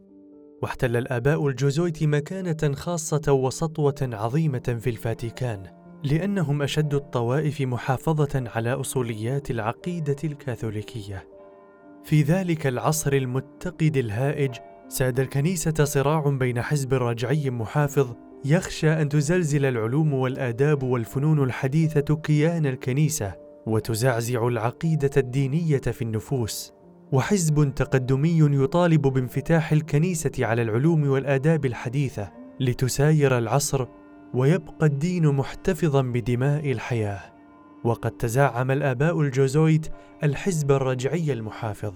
واحتل 0.63 0.97
الآباء 0.97 1.49
الجوزويت 1.49 2.05
مكانة 2.05 2.75
خاصة 2.75 3.33
وسطوة 3.33 3.95
عظيمة 4.03 4.79
في 4.81 4.91
الفاتيكان 4.91 5.63
لأنهم 6.05 6.63
أشد 6.63 6.95
الطوائف 6.95 7.61
محافظة 7.61 8.45
على 8.55 8.73
أصوليات 8.73 9.51
العقيدة 9.51 10.17
الكاثوليكية. 10.25 11.29
في 12.05 12.23
ذلك 12.23 12.67
العصر 12.67 13.13
المتقد 13.13 13.97
الهائج 13.97 14.55
ساد 14.89 15.21
الكنيسة 15.21 15.85
صراع 15.85 16.29
بين 16.29 16.63
حزب 16.63 16.95
رجعي 16.95 17.51
محافظ 17.51 18.15
يخشى 18.45 18.93
أن 18.93 19.09
تزلزل 19.09 19.65
العلوم 19.65 20.15
والآداب 20.15 20.83
والفنون 20.83 21.43
الحديثة 21.45 22.17
كيان 22.17 22.67
الكنيسة 22.67 23.35
وتزعزع 23.67 24.49
العقيدة 24.49 25.11
الدينية 25.17 25.79
في 25.79 26.03
النفوس 26.03 26.73
وحزب 27.13 27.75
تقدمي 27.75 28.65
يطالب 28.65 29.03
بانفتاح 29.03 29.73
الكنيسة 29.73 30.33
على 30.39 30.63
العلوم 30.63 31.09
والآداب 31.09 31.65
الحديثة 31.65 32.33
لتساير 32.61 33.39
العصر 33.39 33.87
ويبقى 34.35 34.87
الدين 34.87 35.29
محتفظا 35.29 36.03
بدماء 36.03 36.73
الحياة. 36.73 37.21
وقد 37.85 38.11
تزعم 38.11 38.71
الآباء 38.71 39.21
الجزويت 39.21 39.87
الحزب 40.25 40.73
الرجعي 40.73 41.33
المحافظ 41.33 41.93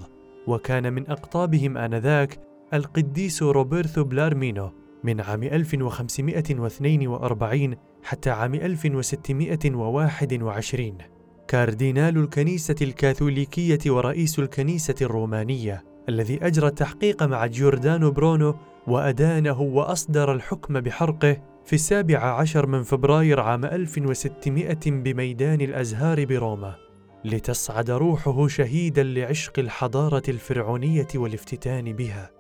وكان 0.47 0.93
من 0.93 1.11
أقطابهم 1.11 1.79
آنذاك 1.79 2.41
القديس 2.75 3.43
روبرتو 3.43 4.05
بيلارمينو 4.05 4.71
من 5.05 5.21
عام 5.21 5.43
1542 5.43 7.77
حتى 8.03 8.31
عام 8.31 8.55
1621 8.55 11.14
كاردينال 11.49 12.19
الكنيسة 12.19 12.75
الكاثوليكية 12.83 13.79
ورئيس 13.87 14.39
الكنيسة 14.39 14.95
الرومانية 15.03 15.85
الذي 16.09 16.47
أجرى 16.47 16.67
التحقيق 16.67 17.23
مع 17.23 17.47
جيوردانو 17.47 18.11
برونو 18.11 18.55
وأدانه 18.87 19.61
وأصدر 19.61 20.33
الحكم 20.33 20.81
بحرقه 20.81 21.37
في 21.65 21.73
السابع 21.73 22.19
عشر 22.19 22.67
من 22.67 22.83
فبراير 22.83 23.41
عام 23.41 23.65
1600 23.65 24.79
بميدان 24.87 25.61
الأزهار 25.61 26.25
بروما 26.25 26.85
لتصعد 27.25 27.91
روحه 27.91 28.49
شهيدا 28.49 29.03
لعشق 29.03 29.59
الحضارة 29.59 30.23
الفرعونية 30.29 31.09
والافتتان 31.15 31.93
بها. 31.93 32.31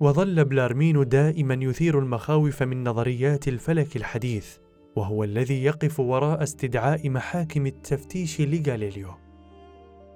وظل 0.00 0.44
بيلارمين 0.44 1.08
دائما 1.08 1.54
يثير 1.54 1.98
المخاوف 1.98 2.62
من 2.62 2.84
نظريات 2.84 3.48
الفلك 3.48 3.96
الحديث. 3.96 4.56
وهو 4.98 5.24
الذي 5.24 5.64
يقف 5.64 6.00
وراء 6.00 6.42
استدعاء 6.42 7.10
محاكم 7.10 7.66
التفتيش 7.66 8.40
لغاليليو. 8.40 9.08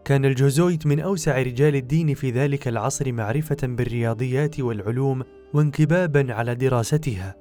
كان 0.04 0.24
الجوزويت 0.24 0.86
من 0.86 1.00
أوسع 1.00 1.42
رجال 1.42 1.76
الدين 1.76 2.14
في 2.14 2.30
ذلك 2.30 2.68
العصر 2.68 3.12
معرفة 3.12 3.56
بالرياضيات 3.62 4.60
والعلوم 4.60 5.22
وانكبابا 5.54 6.34
على 6.34 6.54
دراستها 6.54 7.34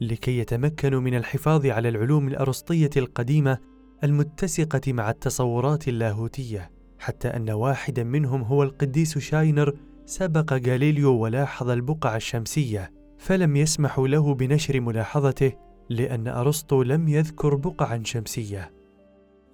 لكي 0.00 0.38
يتمكنوا 0.38 1.00
من 1.00 1.14
الحفاظ 1.14 1.66
على 1.66 1.88
العلوم 1.88 2.28
الأرسطية 2.28 2.90
القديمة 2.96 3.58
المتسقة 4.04 4.92
مع 4.92 5.10
التصورات 5.10 5.88
اللاهوتية 5.88 6.70
حتى 6.98 7.28
أن 7.28 7.50
واحدا 7.50 8.04
منهم 8.04 8.42
هو 8.42 8.62
القديس 8.62 9.18
شاينر 9.18 9.74
سبق 10.06 10.52
غاليليو 10.52 11.12
ولاحظ 11.12 11.70
البقع 11.70 12.16
الشمسية 12.16 12.92
فلم 13.18 13.56
يسمحوا 13.56 14.08
له 14.08 14.34
بنشر 14.34 14.80
ملاحظته 14.80 15.52
لأن 15.90 16.28
أرسطو 16.28 16.82
لم 16.82 17.08
يذكر 17.08 17.54
بقعا 17.54 18.02
شمسية. 18.04 18.72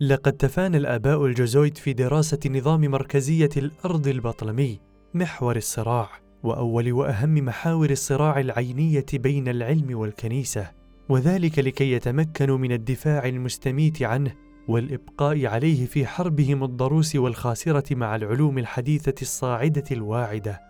لقد 0.00 0.32
تفانى 0.32 0.76
الآباء 0.76 1.26
الجوزويت 1.26 1.78
في 1.78 1.92
دراسة 1.92 2.38
نظام 2.50 2.80
مركزية 2.80 3.50
الأرض 3.56 4.08
البطلمي 4.08 4.80
محور 5.14 5.56
الصراع 5.56 6.08
وأول 6.42 6.92
وأهم 6.92 7.34
محاور 7.34 7.90
الصراع 7.90 8.40
العينية 8.40 9.06
بين 9.14 9.49
العلم 9.49 9.99
والكنيسة 9.99 10.70
وذلك 11.08 11.58
لكي 11.58 11.92
يتمكنوا 11.92 12.58
من 12.58 12.72
الدفاع 12.72 13.28
المستميت 13.28 14.02
عنه 14.02 14.34
والإبقاء 14.68 15.46
عليه 15.46 15.87
في 15.87 16.06
حربهم 16.06 16.64
الضروس 16.64 17.16
والخاسرة 17.16 17.94
مع 17.94 18.16
العلوم 18.16 18.58
الحديثة 18.58 19.14
الصاعدة 19.22 19.84
الواعدة. 19.92 20.60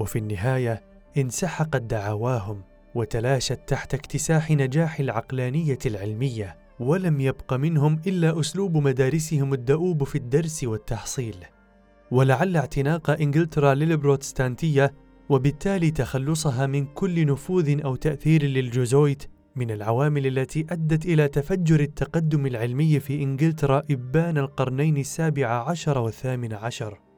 وفي 0.00 0.18
النهاية 0.18 0.82
انسحقت 1.16 1.82
دعواهم. 1.82 2.62
وتلاشت 2.94 3.60
تحت 3.66 3.94
اكتساح 3.94 4.50
نجاح 4.50 5.00
العقلانية 5.00 5.78
العلمية 5.86 6.56
ولم 6.80 7.20
يبق 7.20 7.54
منهم 7.54 8.00
إلا 8.06 8.40
أسلوب 8.40 8.76
مدارسهم 8.76 9.54
الدؤوب 9.54 10.04
في 10.04 10.18
الدرس 10.18 10.64
والتحصيل. 10.64 11.36
ولعل 12.10 12.56
اعتناق 12.56 13.10
إنجلترا 13.10 13.74
للبروتستانتية 13.74 14.94
وبالتالي 15.28 15.90
تخلصها 15.90 16.66
من 16.66 16.86
كل 16.86 17.26
نفوذ 17.26 17.80
أو 17.84 17.96
تأثير 17.96 18.42
للجوزويت 18.42 19.22
من 19.56 19.70
العوامل 19.70 20.26
التي 20.26 20.66
أدت 20.70 21.06
إلى 21.06 21.28
تفجر 21.28 21.80
التقدم 21.80 22.46
العلمي 22.46 23.00
في 23.00 23.22
إنجلترا 23.22 23.82
إبان 23.90 24.38
القرنين 24.38 24.96
السابع 24.96 25.46
عشر 25.46 25.98
والثامن 25.98 26.52
عشر. 26.52 27.11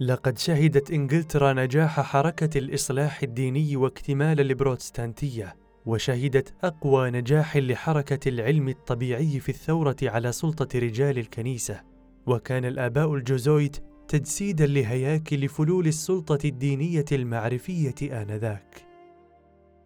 لقد 0.00 0.38
شهدت 0.38 0.90
إنجلترا 0.90 1.52
نجاح 1.52 2.00
حركة 2.00 2.58
الإصلاح 2.58 3.22
الديني 3.22 3.76
واكتمال 3.76 4.40
البروتستانتية 4.40 5.56
وشهدت 5.86 6.54
أقوى 6.64 7.10
نجاح 7.10 7.56
لحركة 7.56 8.28
العلم 8.28 8.68
الطبيعي 8.68 9.40
في 9.40 9.48
الثورة 9.48 9.96
على 10.02 10.32
سلطة 10.32 10.78
رجال 10.78 11.18
الكنيسة. 11.18 11.80
وكان 12.26 12.64
الآباء 12.64 13.14
الجوزويت 13.14 13.76
تجسيدا 14.08 14.66
لهياكل 14.66 15.48
فلول 15.48 15.86
السلطة 15.86 16.48
الدينية 16.48 17.04
المعرفية 17.12 18.22
آنذاك. 18.22 18.84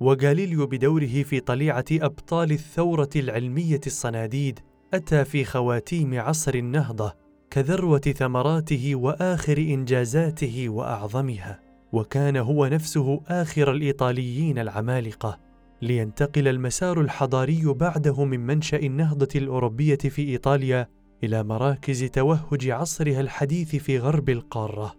وغاليليو 0.00 0.66
بدوره 0.66 1.23
في 1.23 1.40
طليعة 1.40 1.85
أبطال 1.92 2.52
الثورة 2.52 3.11
العلمية 3.16 3.81
الصناديد 3.87 4.61
أتى 4.95 5.25
في 5.25 5.45
خواتيم 5.45 6.21
عصر 6.21 6.54
النهضة 6.54 7.22
كذروة 7.52 7.99
ثمراته 8.00 8.94
وآخر 8.94 9.59
إنجازاته 9.59 10.68
وأعظمها 10.68 11.61
وكان 11.92 12.37
هو 12.37 12.66
نفسه 12.66 13.21
آخر 13.28 13.73
الإيطاليين 13.73 14.59
العمالقة. 14.59 15.38
لينتقل 15.82 16.49
المسار 16.49 17.00
الحضاري 17.00 17.62
بعده 17.64 18.25
من 18.25 18.40
منشأ 18.40 18.76
النهضة 18.76 19.28
الأوروبية 19.37 19.97
في 19.97 20.23
إيطاليا 20.23 20.88
إلى 21.25 21.42
مراكز 21.42 22.04
توهج 22.04 22.71
عصرها 22.71 23.21
الحديث 23.21 23.76
في 23.76 23.99
غرب 23.99 24.30
القارة. 24.30 24.94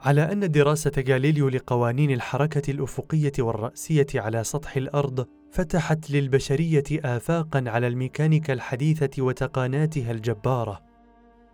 على 0.00 0.32
أن 0.32 0.50
دراسة 0.50 1.04
غاليليو 1.08 1.48
لقوانين 1.48 2.10
الحركة 2.10 2.70
الأفقية 2.70 3.32
والرأسية 3.38 4.06
على 4.14 4.44
سطح 4.44 4.76
الأرض 4.76 5.26
فتحت 5.50 6.10
للبشرية 6.10 6.84
افاقا 6.90 7.64
على 7.66 7.86
الميكانيكا 7.86 8.52
الحديثة 8.52 9.22
وتقاناتها 9.22 10.10
الجبارة. 10.10 10.93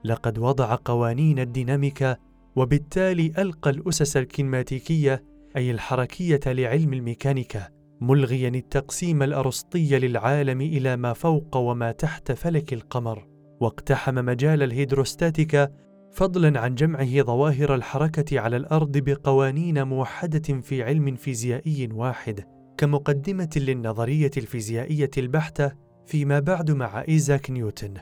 لقد 0.04 0.38
وضع 0.38 0.78
قوانين 0.84 1.38
الديناميكا 1.38 2.16
وبالتالي 2.56 3.32
ألقى 3.38 3.70
الأسس 3.70 4.16
الكينماتيكية 4.16 5.24
أي 5.56 5.70
الحركية 5.70 6.40
لعلم 6.46 6.92
الميكانيكا 6.92 7.68
ملغيا 8.00 8.48
التقسيم 8.48 9.22
الأرسطي 9.22 9.98
للعالم 9.98 10.60
إلى 10.60 10.96
ما 10.96 11.12
فوق 11.12 11.56
وما 11.56 11.92
تحت 11.92 12.32
فلك 12.32 12.72
القمر. 12.72 13.26
واقتحم 13.60 14.14
مجال 14.14 14.62
الهيدروستاتيكا 14.62 15.68
فضلا 16.12 16.60
عن 16.60 16.74
جمعه 16.74 17.22
ظواهر 17.22 17.74
الحركة 17.74 18.40
على 18.40 18.56
الأرض 18.56 18.98
بقوانين 18.98 19.86
موحدة 19.86 20.60
في 20.60 20.82
علم 20.82 21.16
فيزيائي 21.16 21.88
واحد 21.92 22.44
كمقدمة 22.78 23.50
للنظرية 23.56 24.30
الفيزيائية 24.36 25.10
البحتة 25.18 25.72
فيما 26.06 26.40
بعد 26.40 26.70
مع 26.70 27.04
إيزاك 27.08 27.50
نيوتن. 27.50 27.94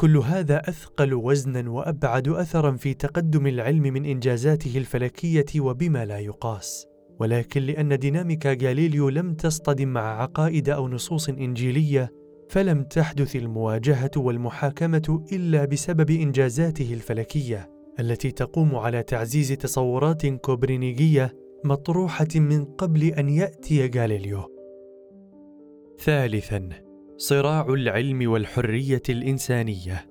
كل 0.00 0.16
هذا 0.16 0.68
أثقل 0.68 1.14
وزنا 1.14 1.70
وأبعد 1.70 2.28
أثرا 2.28 2.70
في 2.70 2.94
تقدم 2.94 3.46
العلم 3.46 3.82
من 3.82 4.04
إنجازاته 4.04 4.78
الفلكية 4.78 5.60
وبما 5.60 6.04
لا 6.04 6.18
يقاس 6.18 6.86
ولكن 7.18 7.62
لأن 7.62 7.98
ديناميكا 7.98 8.50
غاليليو 8.50 9.08
لم 9.08 9.34
تصطدم 9.34 9.88
مع 9.88 10.22
عقائد 10.22 10.68
أو 10.68 10.88
نصوص 10.88 11.28
إنجيلية 11.28 12.12
فلم 12.48 12.82
تحدث 12.82 13.36
المواجهة 13.36 14.10
والمحاكمة 14.16 15.24
إلا 15.32 15.64
بسبب 15.64 16.10
إنجازاته 16.10 16.94
الفلكية 16.94 17.70
التي 18.00 18.30
تقوم 18.30 18.76
على 18.76 19.02
تعزيز 19.02 19.48
تصورات 19.48 20.26
كوبرنيكية 20.26 21.32
مطروحة 21.64 22.28
من 22.34 22.64
قبل 22.64 23.04
أن 23.04 23.28
يأتي 23.28 23.86
غاليليو. 23.86 24.42
ثالثاً: 25.98 26.89
صراع 27.20 27.66
العلم 27.68 28.30
والحرية 28.30 29.02
الإنسانية. 29.08 30.06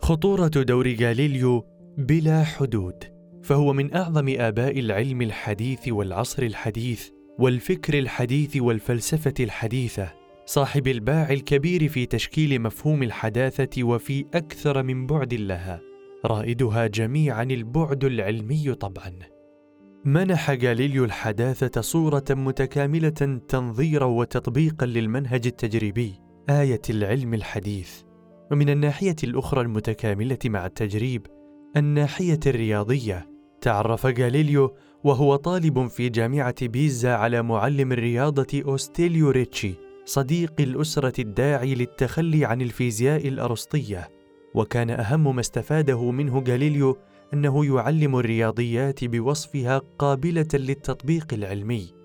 خطورة 0.00 0.48
دور 0.48 0.94
غاليليو 1.00 1.64
بلا 1.98 2.44
حدود. 2.44 3.04
فهو 3.42 3.72
من 3.72 3.94
أعظم 3.94 4.28
آباء 4.28 4.78
العلم 4.78 5.22
الحديث 5.22 5.88
والعصر 5.88 6.42
الحديث 6.42 7.08
والفكر 7.38 7.98
الحديث 7.98 8.56
والفلسفة 8.56 9.34
الحديثة 9.40 10.12
صاحب 10.46 10.88
الباع 10.88 11.30
الكبير 11.30 11.88
في 11.88 12.06
تشكيل 12.06 12.60
مفهوم 12.60 13.02
الحداثة 13.02 13.82
وفي 13.84 14.24
أكثر 14.34 14.82
من 14.82 15.06
بعد 15.06 15.34
لها 15.34 15.80
رائدها 16.24 16.86
جميعا 16.86 17.42
البعد 17.42 18.04
العلمي 18.04 18.74
طبعا 18.74 19.12
منح 20.04 20.50
غاليليو 20.50 21.04
الحداثة 21.04 21.80
صورة 21.80 22.24
متكاملة 22.30 23.40
تنظيرا 23.48 24.04
وتطبيقا 24.04 24.86
للمنهج 24.86 25.46
التجريبي 25.46 26.22
آية 26.50 26.82
العلم 26.90 27.34
الحديث. 27.34 28.02
ومن 28.50 28.68
الناحية 28.68 29.16
الأخرى 29.24 29.60
المتكاملة 29.60 30.38
مع 30.44 30.66
التجريب 30.66 31.26
الناحية 31.76 32.40
الرياضية. 32.46 33.28
تعرف 33.60 34.06
غاليليو 34.06 34.74
وهو 35.04 35.36
طالب 35.36 35.86
في 35.86 36.08
جامعة 36.08 36.66
بيزا 36.66 37.14
على 37.14 37.42
معلم 37.42 37.92
الرياضة 37.92 38.62
أوستيليو 38.66 39.30
ريتشي 39.30 39.74
صديق 40.04 40.52
الأسرة 40.60 41.20
الداعي 41.20 41.74
للتخلي 41.74 42.44
عن 42.44 42.60
الفيزياء 42.62 43.28
الأرسطية. 43.28 44.10
وكان 44.54 44.90
أهم 44.90 45.34
ما 45.34 45.40
استفاده 45.40 46.10
منه 46.10 46.44
غاليليو 46.48 46.96
أنه 47.34 47.76
يعلم 47.76 48.16
الرياضيات 48.16 49.04
بوصفها 49.04 49.82
قابلة 49.98 50.48
للتطبيق 50.54 51.26
العلمي. 51.32 52.01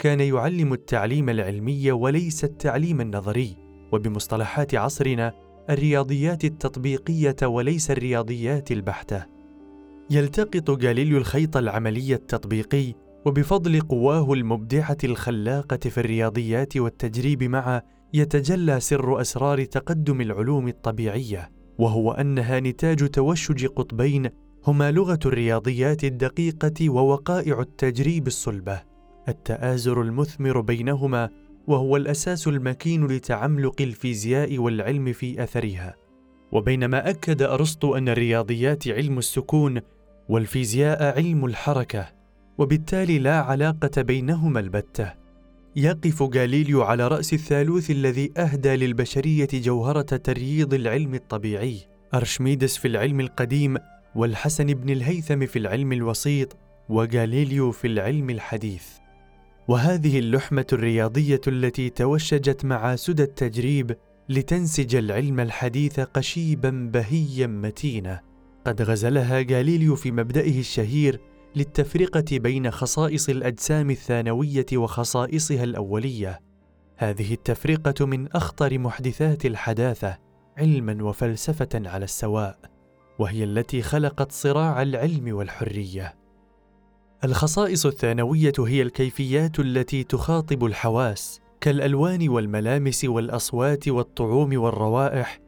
كان 0.00 0.20
يعلم 0.20 0.72
التعليم 0.72 1.28
العلمي 1.28 1.92
وليس 1.92 2.44
التعليم 2.44 3.00
النظري 3.00 3.56
وبمصطلحات 3.92 4.74
عصرنا 4.74 5.32
الرياضيات 5.70 6.44
التطبيقية 6.44 7.36
وليس 7.42 7.90
الرياضيات 7.90 8.72
البحتة. 8.72 9.26
يلتقط 10.10 10.70
غاليليو 10.70 11.18
الخيط 11.18 11.56
العملي 11.56 12.14
التطبيقي 12.14 12.94
وبفضل 13.26 13.80
قواه 13.80 14.32
المبدعة 14.32 14.96
الخلاقة 15.04 15.76
في 15.76 15.98
الرياضيات 15.98 16.76
والتجريب 16.76 17.42
معا 17.42 17.82
يتجلى 18.14 18.80
سر 18.80 19.20
أسرار 19.20 19.64
تقدم 19.64 20.20
العلوم 20.20 20.68
الطبيعية 20.68 21.50
وهو 21.78 22.12
أنها 22.12 22.60
نتاج 22.60 23.08
توشج 23.08 23.66
قطبين 23.66 24.30
هما 24.66 24.90
لغة 24.90 25.18
الرياضيات 25.26 26.04
الدقيقة 26.04 26.90
ووقائع 26.90 27.60
التجريب 27.60 28.26
الصلبة. 28.26 28.89
التآزر 29.28 30.02
المثمر 30.02 30.60
بينهما 30.60 31.30
وهو 31.66 31.96
الأساس 31.96 32.48
المكين 32.48 33.06
لتعملق 33.06 33.80
الفيزياء 33.80 34.58
والعلم 34.58 35.12
في 35.12 35.42
أثرها. 35.42 35.94
وبينما 36.52 37.10
أكد 37.10 37.42
أرسطو 37.42 37.96
أن 37.96 38.08
الرياضيات 38.08 38.88
علم 38.88 39.18
السكون 39.18 39.80
والفيزياء 40.28 41.16
علم 41.16 41.44
الحركة 41.44 42.08
وبالتالي 42.58 43.18
لا 43.18 43.40
علاقة 43.40 44.02
بينهما 44.02 44.60
البتة. 44.60 45.12
يقف 45.76 46.22
غاليليو 46.22 46.82
على 46.82 47.08
رأس 47.08 47.32
الثالوث 47.32 47.90
الذي 47.90 48.32
أهدى 48.36 48.76
للبشرية 48.76 49.48
جوهرة 49.52 50.02
ترييض 50.16 50.74
العلم 50.74 51.14
الطبيعي. 51.14 51.78
أرشميدس 52.14 52.76
في 52.76 52.88
العلم 52.88 53.20
القديم 53.20 53.76
والحسن 54.14 54.66
بن 54.66 54.90
الهيثم 54.90 55.46
في 55.46 55.58
العلم 55.58 55.92
الوسيط 55.92 56.56
وغاليليو 56.88 57.70
في 57.70 57.86
العلم 57.86 58.30
الحديث. 58.30 58.99
وهذه 59.68 60.18
اللحمة 60.18 60.66
الرياضية 60.72 61.40
التي 61.46 61.90
توشجت 61.90 62.64
مع 62.64 62.96
سدى 62.96 63.22
التجريب 63.22 63.96
لتنسج 64.28 64.96
العلم 64.96 65.40
الحديث 65.40 66.00
قشيبا 66.00 66.90
بهيا 66.92 67.46
متينا 67.46 68.20
قد 68.66 68.82
غزلها 68.82 69.38
غاليليو 69.38 69.96
في 69.96 70.10
مبدئه 70.10 70.60
الشهير 70.60 71.20
للتفرقة 71.56 72.38
بين 72.38 72.70
خصائص 72.70 73.28
الأجسام 73.28 73.90
الثانوية 73.90 74.66
وخصائصها 74.74 75.64
الأولية. 75.64 76.40
هذه 76.96 77.34
التفرقة 77.34 78.06
من 78.06 78.28
أخطر 78.32 78.78
محدثات 78.78 79.46
الحداثة 79.46 80.18
علما 80.58 81.04
وفلسفة 81.04 81.68
على 81.74 82.04
السواء 82.04 82.58
وهي 83.18 83.44
التي 83.44 83.82
خلقت 83.82 84.32
صراع 84.32 84.82
العلم 84.82 85.34
والحرية. 85.34 86.19
الخصائص 87.24 87.86
الثانوية 87.86 88.52
هي 88.58 88.82
الكيفيات 88.82 89.60
التي 89.60 90.04
تخاطب 90.04 90.64
الحواس 90.64 91.40
كالألوان 91.60 92.28
والملامس 92.28 93.04
والأصوات 93.04 93.88
والطعوم 93.88 94.60
والروائح. 94.60 95.40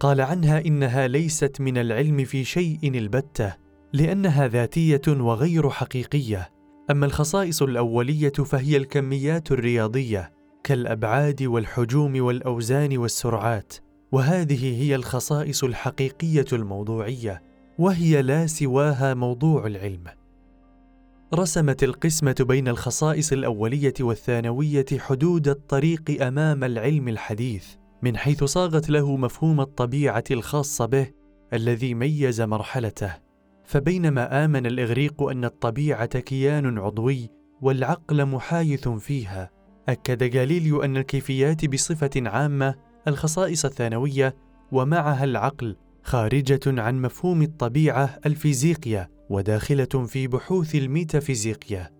قال 0.00 0.20
عنها 0.20 0.66
إنها 0.66 1.08
ليست 1.08 1.60
من 1.60 1.78
العلم 1.78 2.24
في 2.24 2.44
شيء 2.44 2.78
البتة 2.84 3.54
لأنها 3.92 4.48
ذاتية 4.48 5.02
وغير 5.08 5.70
حقيقية. 5.70 6.50
أما 6.90 7.06
الخصائص 7.06 7.62
الأولية 7.62 8.32
فهي 8.32 8.76
الكميات 8.76 9.52
الرياضية 9.52 10.32
كالأبعاد 10.64 11.42
والحجوم 11.42 12.20
والأوزان 12.20 12.98
والسرعات. 12.98 13.74
وهذه 14.12 14.82
هي 14.82 14.94
الخصائص 14.94 15.64
الحقيقية 15.64 16.46
الموضوعية 16.52 17.42
وهي 17.78 18.22
لا 18.22 18.46
سواها 18.46 19.14
موضوع 19.14 19.66
العلم. 19.66 20.17
رسمت 21.34 21.84
القسمة 21.84 22.34
بين 22.40 22.68
الخصائص 22.68 23.32
الأولية 23.32 23.94
والثانوية 24.00 24.84
حدود 24.98 25.48
الطريق 25.48 26.22
أمام 26.22 26.64
العلم 26.64 27.08
الحديث 27.08 27.66
من 28.02 28.16
حيث 28.16 28.44
صاغت 28.44 28.90
له 28.90 29.16
مفهوم 29.16 29.60
الطبيعة 29.60 30.24
الخاص 30.30 30.82
به 30.82 31.06
الذي 31.52 31.94
ميز 31.94 32.40
مرحلته. 32.40 33.14
فبينما 33.64 34.44
آمن 34.44 34.66
الإغريق 34.66 35.22
أن 35.22 35.44
الطبيعة 35.44 36.18
كيان 36.18 36.78
عضوي 36.78 37.30
والعقل 37.60 38.26
محايث 38.26 38.88
فيها 38.88 39.50
أكد 39.88 40.24
جاليليو 40.24 40.82
أن 40.82 40.96
الكيفيات 40.96 41.66
بصفة 41.66 42.10
عامة 42.16 42.74
الخصائص 43.08 43.64
الثانوية 43.64 44.36
ومعها 44.72 45.24
العقل 45.24 45.76
خارجة 46.02 46.60
عن 46.66 47.02
مفهوم 47.02 47.42
الطبيعة 47.42 48.18
الفيزيقية. 48.26 49.17
وداخلة 49.30 50.06
في 50.06 50.26
بحوث 50.26 50.74
الميتافيزيقيا. 50.74 51.90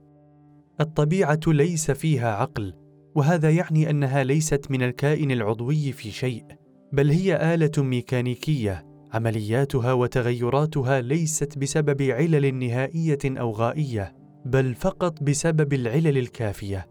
الطبيعة 0.80 1.40
ليس 1.46 1.90
فيها 1.90 2.34
عقل 2.34 2.74
وهذا 3.14 3.50
يعني 3.50 3.90
أنها 3.90 4.24
ليست 4.24 4.70
من 4.70 4.82
الكائن 4.82 5.30
العضوي 5.30 5.92
في 5.92 6.10
شيء 6.10 6.44
بل 6.92 7.10
هي 7.10 7.54
آلة 7.54 7.72
ميكانيكية 7.78 8.86
عملياتها 9.12 9.92
وتغيراتها 9.92 11.00
ليست 11.00 11.58
بسبب 11.58 12.02
علل 12.02 12.54
نهائية 12.54 13.18
أو 13.24 13.50
غائية 13.50 14.16
بل 14.46 14.74
فقط 14.74 15.22
بسبب 15.22 15.72
العلل 15.72 16.18
الكافية 16.18 16.86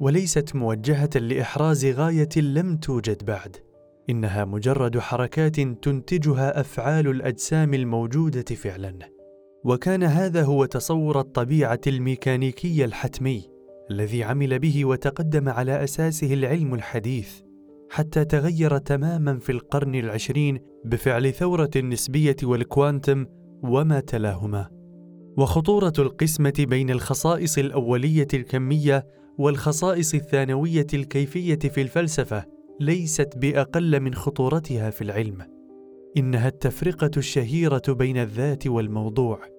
وليست 0.00 0.56
موجهة 0.56 1.10
لإحراز 1.16 1.86
غاية 1.86 2.28
لم 2.36 2.76
توجد 2.76 3.24
بعد. 3.24 3.56
إنها 4.10 4.44
مجرد 4.44 4.98
حركات 4.98 5.60
تنتجها 5.60 6.60
أفعال 6.60 7.08
الأجسام 7.08 7.74
الموجودة 7.74 8.54
فعلا. 8.54 9.13
وكان 9.64 10.02
هذا 10.02 10.42
هو 10.42 10.64
تصور 10.64 11.20
الطبيعة 11.20 11.80
الميكانيكي 11.86 12.84
الحتمي 12.84 13.42
الذي 13.90 14.24
عمل 14.24 14.58
به 14.58 14.84
وتقدم 14.84 15.48
على 15.48 15.84
أساسه 15.84 16.34
العلم 16.34 16.74
الحديث 16.74 17.44
حتى 17.90 18.24
تغير 18.24 18.78
تماما 18.78 19.38
في 19.38 19.52
القرن 19.52 19.94
العشرين 19.94 20.58
بفعل 20.84 21.32
ثورة 21.32 21.70
النسبية 21.76 22.36
والكوانتم 22.42 23.26
وما 23.62 24.00
تلاهما. 24.00 24.68
وخطورة 25.38 25.92
القسمة 25.98 26.52
بين 26.58 26.90
الخصائص 26.90 27.58
الأولية 27.58 28.28
الكمية 28.34 29.06
والخصائص 29.38 30.14
الثانوية 30.14 30.86
الكيفية 30.94 31.58
في 31.58 31.82
الفلسفة 31.82 32.44
ليست 32.80 33.36
بأقل 33.36 34.00
من 34.00 34.14
خطورتها 34.14 34.90
في 34.90 35.02
العلم. 35.02 35.38
إنها 36.16 36.48
التفرقة 36.48 37.10
الشهيرة 37.16 37.82
بين 37.88 38.16
الذات 38.16 38.66
والموضوع. 38.66 39.53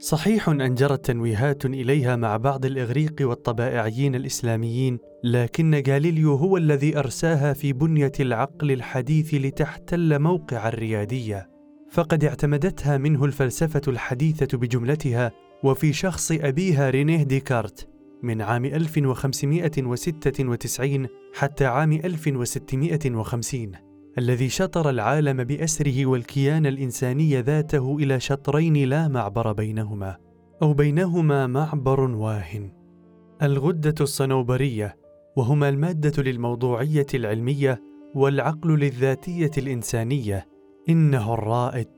صحيح 0.00 0.48
أن 0.48 0.74
جرت 0.74 1.04
تنويهات 1.04 1.66
إليها 1.66 2.16
مع 2.16 2.36
بعض 2.36 2.64
الإغريق 2.64 3.14
والطبائعيين 3.20 4.14
الإسلاميين 4.14 4.98
لكن 5.24 5.82
جاليليو 5.82 6.34
هو 6.34 6.56
الذي 6.56 6.98
أرساها 6.98 7.52
في 7.52 7.72
بنية 7.72 8.12
العقل 8.20 8.70
الحديث 8.70 9.34
لتحتل 9.34 10.18
موقع 10.18 10.68
الريادية. 10.68 11.50
فقد 11.90 12.24
اعتمدتها 12.24 12.98
منه 12.98 13.24
الفلسفة 13.24 13.82
الحديثة 13.88 14.58
بجملتها 14.58 15.32
وفي 15.64 15.92
شخص 15.92 16.32
أبيها 16.32 16.90
رينيه 16.90 17.22
ديكارت 17.22 17.88
من 18.22 18.42
عام 18.42 18.64
1596 18.64 21.06
حتى 21.34 21.66
عام 21.66 21.92
1650 21.92 23.87
الذي 24.18 24.48
شطر 24.48 24.90
العالم 24.90 25.44
بأسره 25.44 26.06
والكيان 26.06 26.66
الإنساني 26.66 27.40
ذاته 27.40 27.96
إلى 27.96 28.20
شطرين 28.20 28.88
لا 28.88 29.08
معبر 29.08 29.52
بينهما 29.52 30.16
أو 30.62 30.72
بينهما 30.72 31.46
معبر 31.46 32.00
واهن. 32.00 32.72
الغدة 33.42 33.94
الصنوبرية 34.00 34.96
وهما 35.36 35.68
المادة 35.68 36.22
للموضوعية 36.22 37.06
العلمية 37.14 37.82
والعقل 38.14 38.78
للذاتية 38.78 39.50
الإنسانية 39.58 40.46
إنه 40.88 41.34
الرائد. 41.34 41.88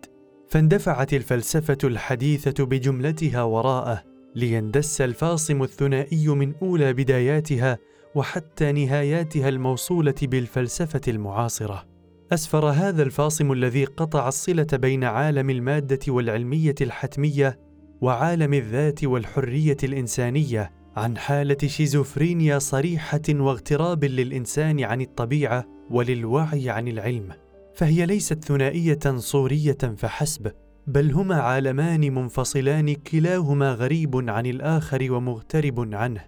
فاندفعت 0.48 1.14
الفلسفة 1.14 1.78
الحديثة 1.84 2.64
بجملتها 2.64 3.42
وراءه 3.42 4.02
ليندس 4.34 5.00
الفاصم 5.00 5.62
الثنائي 5.62 6.28
من 6.28 6.54
أولى 6.62 6.92
بداياتها 6.92 7.78
وحتى 8.14 8.72
نهاياتها 8.72 9.48
الموصولة 9.48 10.14
بالفلسفة 10.22 11.00
المعاصرة. 11.08 11.89
أسفر 12.32 12.66
هذا 12.66 13.02
الفاصم 13.02 13.52
الذي 13.52 13.84
قطع 13.84 14.28
الصلة 14.28 14.66
بين 14.72 15.04
عالم 15.04 15.50
المادة 15.50 15.98
والعلية 16.08 16.74
الحتمية 16.80 17.58
وعالم 18.00 18.54
الذات 18.54 19.04
والحرية 19.04 19.76
الإنسانية 19.84 20.72
عن 20.96 21.16
حالة 21.18 21.56
شيزوفرينيا 21.66 22.58
صريحة 22.58 23.20
واغتراب 23.30 24.04
للإنسان 24.04 24.84
عن 24.84 25.00
الطبيعة 25.00 25.64
وللوعي 25.90 26.70
عن 26.70 26.88
العلم. 26.88 27.28
فهي 27.74 28.06
ليست 28.06 28.44
ثنائية 28.44 29.16
صورية 29.16 29.78
فحسب 29.96 30.52
بل 30.86 31.12
هما 31.12 31.34
عالمان 31.34 32.14
منفصلان 32.14 32.94
كلاهما 32.94 33.72
غريب 33.72 34.30
عن 34.30 34.46
الآخر 34.46 35.12
ومغترب 35.12 35.94
عنه. 35.94 36.24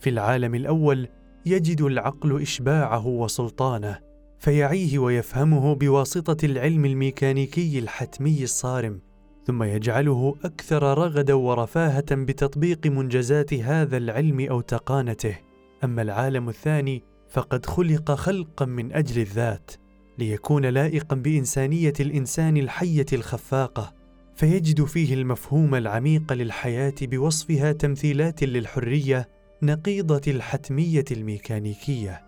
في 0.00 0.10
العالم 0.10 0.54
الأول 0.54 1.08
يجد 1.46 1.80
العقل 1.80 2.42
إشباعه 2.42 3.06
وسلطانه 3.06 4.06
فيعيه 4.46 4.98
ويفهمه 4.98 5.74
بواسطة 5.74 6.46
العلم 6.46 6.84
الميكانيكي 6.84 7.78
الحتمي 7.78 8.42
الصارم 8.42 9.00
ثم 9.46 9.62
يجعله 9.62 10.34
أكثر 10.44 10.98
رغدا 10.98 11.34
ورفاهة 11.34 12.04
بتطبيق 12.10 12.86
منجزات 12.86 13.54
هذا 13.54 13.96
العلم 13.96 14.40
أو 14.40 14.60
تقانته. 14.60 15.38
أما 15.84 16.02
العالم 16.02 16.48
الثاني 16.48 17.02
فقد 17.30 17.66
خلق 17.66 18.10
خلقا 18.10 18.64
من 18.64 18.92
أجل 18.92 19.20
الذات 19.20 19.70
ليكون 20.18 20.66
لائقا 20.66 21.16
بإنسانية 21.16 21.94
الإنسان 22.00 22.56
الحية 22.56 23.06
الخفاقة 23.12 23.94
فيجد 24.36 24.84
فيه 24.84 25.14
المفهوم 25.14 25.74
العميق 25.74 26.32
للحياة 26.32 26.94
بوصفها 27.02 27.72
تمثيلات 27.72 28.44
للحرية 28.44 29.28
نقيضة 29.62 30.22
الحتمية 30.28 31.04
الميكانيكية. 31.10 32.25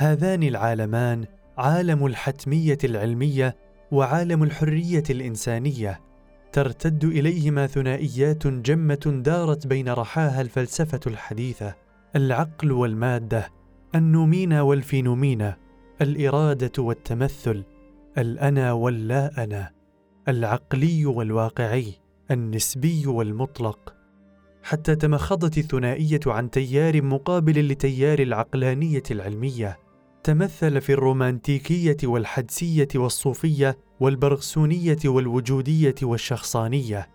هذان 0.00 0.42
العالمان 0.42 1.24
عالم 1.58 2.06
الحتمية 2.06 2.78
العلمية 2.84 3.56
وعالم 3.92 4.42
الحرية 4.42 5.02
الإنسانية. 5.10 6.00
ترتد 6.52 7.04
إليهما 7.04 7.66
ثنائيات 7.66 8.46
جمة 8.46 9.22
دارت 9.24 9.66
بين 9.66 9.88
رحاها 9.88 10.40
الفلسفة 10.40 11.00
الحديثة 11.06 11.74
العقل 12.16 12.72
والمادة 12.72 13.48
النومينا 13.94 14.62
والفينومينا 14.62 15.56
الإرادة 16.02 16.82
والتمثل 16.82 17.64
الأنا 18.18 18.72
واللا 18.72 19.44
أنا 19.44 19.70
العقلي 20.28 21.06
والواقعي 21.06 21.92
النسبي 22.30 23.06
والمطلق. 23.06 23.94
حتى 24.62 24.96
تمخضت 24.96 25.58
الثنائية 25.58 26.20
عن 26.26 26.50
تيار 26.50 27.02
مقابل 27.02 27.68
لتيار 27.68 28.18
العقلانية 28.18 29.02
العلمية. 29.10 29.87
تمثل 30.24 30.80
في 30.80 30.92
الرومانتيكية 30.92 31.96
والحدسية 32.04 32.88
والصوفية 32.94 33.78
والبرغسونية 34.00 34.98
والوجودية 35.04 35.94
والشخصانية. 36.02 37.10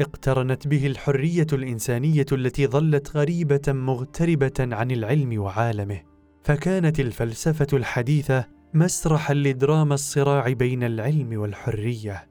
اقترنت 0.00 0.68
به 0.68 0.86
الحرية 0.86 1.46
الإنسانية 1.52 2.26
التي 2.32 2.66
ظلت 2.66 3.16
غريبة 3.16 3.62
مغتربة 3.68 4.52
عن 4.58 4.90
العلم 4.90 5.40
وعالمه. 5.40 6.00
فكانت 6.42 7.00
الفلسفة 7.00 7.66
الحديثة 7.72 8.44
مسرحا 8.74 9.34
لدراما 9.34 9.94
الصراع 9.94 10.52
بين 10.52 10.82
العلم 10.82 11.40
والحرية. 11.40 12.28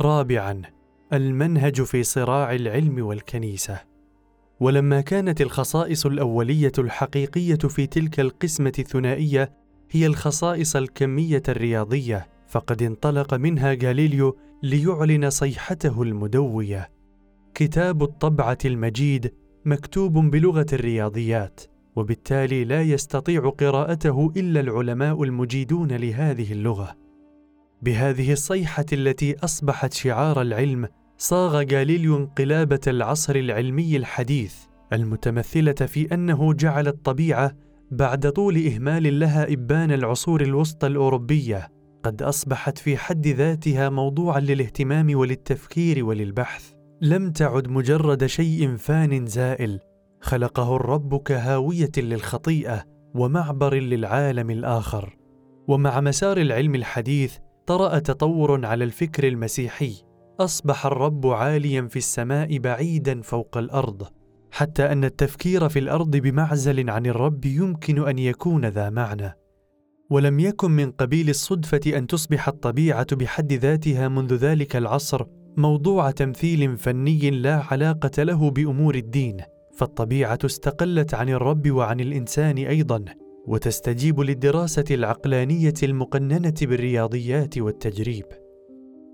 رابعا 0.00 0.62
المنهج 1.12 1.82
في 1.82 2.02
صراع 2.02 2.54
العلم 2.54 3.06
والكنيسة. 3.06 3.95
ولما 4.60 5.00
كانت 5.00 5.40
الخصائص 5.40 6.06
الأولية 6.06 6.72
الحقيقية 6.78 7.54
في 7.56 7.86
تلك 7.86 8.20
القسمة 8.20 8.72
الثنائية 8.78 9.52
هي 9.90 10.06
الخصائص 10.06 10.76
الكمية 10.76 11.42
الرياضية 11.48 12.28
فقد 12.48 12.82
انطلق 12.82 13.34
منها 13.34 13.76
غاليليو 13.82 14.36
ليعلن 14.62 15.30
صيحته 15.30 16.02
المدوية. 16.02 16.90
كتاب 17.54 18.02
الطبعة 18.02 18.58
المجيد 18.64 19.34
مكتوب 19.64 20.12
بلغة 20.12 20.66
الرياضيات 20.72 21.60
وبالتالي 21.96 22.64
لا 22.64 22.82
يستطيع 22.82 23.48
قراءته 23.48 24.32
إلا 24.36 24.60
العلماء 24.60 25.22
المجيدون 25.22 25.92
لهذه 25.92 26.52
اللغة. 26.52 26.96
بهذه 27.82 28.32
الصيحة 28.32 28.86
التي 28.92 29.36
أصبحت 29.44 29.92
شعار 29.92 30.42
العلم 30.42 30.88
صاغ 31.18 31.56
غاليليو 31.56 32.16
انقلابة 32.16 32.80
العصر 32.86 33.36
العلمي 33.36 33.96
الحديث 33.96 34.54
المتمثلة 34.92 35.72
في 35.72 36.14
أنه 36.14 36.52
جعل 36.52 36.88
الطبيعة 36.88 37.52
بعد 37.90 38.32
طول 38.32 38.66
إهمال 38.66 39.20
لها 39.20 39.52
إبان 39.52 39.92
العصور 39.92 40.40
الوسطى 40.40 40.86
الأوروبية. 40.86 41.68
قد 42.02 42.22
أصبحت 42.22 42.78
في 42.78 42.96
حد 42.96 43.26
ذاتها 43.26 43.88
موضوعا 43.88 44.40
للاهتمام 44.40 45.18
وللتفكير 45.18 46.04
وللبحث. 46.04 46.72
لم 47.02 47.32
تعد 47.32 47.68
مجرد 47.68 48.26
شيء 48.26 48.76
فان 48.76 49.26
زائل. 49.26 49.80
خلقه 50.20 50.76
الرب 50.76 51.22
كهاوية 51.22 51.92
للخطيئة 51.96 52.84
ومعبر 53.14 53.74
للعالم 53.74 54.50
الآخر. 54.50 55.16
ومع 55.68 56.00
مسار 56.00 56.36
العلم 56.38 56.74
الحديث 56.74 57.36
طرأ 57.66 57.98
تطور 57.98 58.66
على 58.66 58.84
الفكر 58.84 59.28
المسيحي. 59.28 60.05
أصبح 60.40 60.86
الرب 60.86 61.26
عاليا 61.26 61.82
في 61.82 61.96
السماء 61.96 62.58
بعيدا 62.58 63.22
فوق 63.22 63.58
الأرض 63.58 64.06
حتى 64.50 64.92
أن 64.92 65.04
التفكير 65.04 65.68
في 65.68 65.78
الأرض 65.78 66.16
بمعزل 66.16 66.90
عن 66.90 67.06
الرب 67.06 67.44
يمكن 67.44 68.08
أن 68.08 68.18
يكون 68.18 68.66
ذا 68.66 68.90
معنى. 68.90 69.36
ولم 70.10 70.40
يكن 70.40 70.70
من 70.70 70.90
قبيل 70.90 71.28
الصدفة 71.28 71.80
أن 71.86 72.06
تصبح 72.06 72.48
الطبيعة 72.48 73.16
بحد 73.16 73.52
ذاتها 73.52 74.08
منذ 74.08 74.34
ذلك 74.34 74.76
العصر 74.76 75.24
موضوع 75.56 76.10
تمثيل 76.10 76.76
فني 76.76 77.30
لا 77.30 77.62
علاقة 77.70 78.22
له 78.22 78.50
بأمور 78.50 78.94
الدين 78.94 79.36
فالطبيعة 79.76 80.38
استقلت 80.44 81.14
عن 81.14 81.28
الرب 81.28 81.70
وعن 81.70 82.00
الإنسان 82.00 82.58
أيضا 82.58 83.04
وتستجيب 83.46 84.20
للدراسة 84.20 84.84
العقلانية 84.90 85.74
المقننة 85.82 86.54
بالرياضيات 86.62 87.58
والتجريب. 87.58 88.45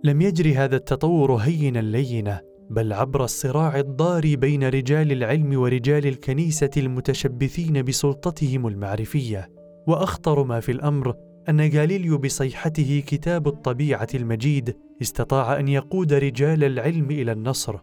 لم 0.04 0.20
يجر 0.20 0.64
هذا 0.64 0.76
التطور 0.76 1.34
هينا 1.34 1.78
لينا 1.78 2.40
بل 2.70 2.92
عبر 2.92 3.24
الصراع 3.24 3.78
الضاري 3.78 4.36
بين 4.36 4.64
رجال 4.64 5.12
العلم 5.12 5.60
ورجال 5.60 6.06
الكنيسة 6.06 6.70
المتشبثين 6.76 7.82
بسلطتهم 7.82 8.66
المعرفية. 8.66 9.50
وأخطر 9.86 10.44
ما 10.44 10.60
في 10.60 10.72
الأمر 10.72 11.14
أن 11.48 11.60
غاليليو 11.60 12.18
بصيحته 12.18 13.02
كتاب 13.06 13.48
الطبيعة 13.48 14.08
المجيد 14.14 14.76
استطاع 15.02 15.60
أن 15.60 15.68
يقود 15.68 16.12
رجال 16.12 16.64
العلم 16.64 17.10
إلى 17.10 17.32
النصر. 17.32 17.76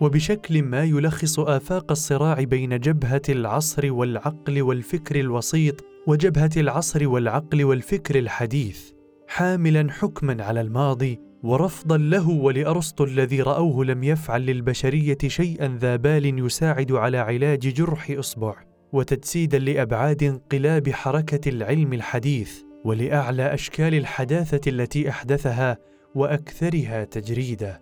وبشكل 0.00 0.62
ما 0.62 0.84
يلخص 0.84 1.40
آفاق 1.40 1.90
الصراع 1.90 2.42
بين 2.42 2.78
جبهة 2.78 3.22
العصر 3.28 3.92
والعقل 3.92 4.62
والفكر 4.62 5.20
الوسيط 5.20 5.84
وجبهة 6.06 6.50
العصر 6.56 7.08
والعقل 7.08 7.64
والفكر 7.64 8.18
الحديث 8.18 8.90
حاملا 9.28 9.92
حكما 9.92 10.44
على 10.44 10.60
الماضي 10.60 11.27
ورفضا 11.42 11.96
له 11.96 12.28
ولأرسطو 12.28 13.04
الذي 13.04 13.42
رأوه 13.42 13.84
لم 13.84 14.04
يفعل 14.04 14.46
للبشرية 14.46 15.18
شيئا 15.26 15.78
ذا 15.80 15.96
بال 15.96 16.46
يساعد 16.46 16.92
على 16.92 17.18
علاج 17.18 17.58
جرح 17.58 18.10
إصبع 18.10 18.54
وتجسيدا 18.92 19.58
لأبعاد 19.58 20.22
انقلاب 20.22 20.90
حركة 20.90 21.48
العلم 21.48 21.92
الحديث 21.92 22.62
ولأعلى 22.84 23.54
أشكال 23.54 23.94
الحداثة 23.94 24.70
التي 24.70 25.08
أحدثها 25.08 25.78
وأكثرها 26.14 27.04
تجريدا. 27.04 27.80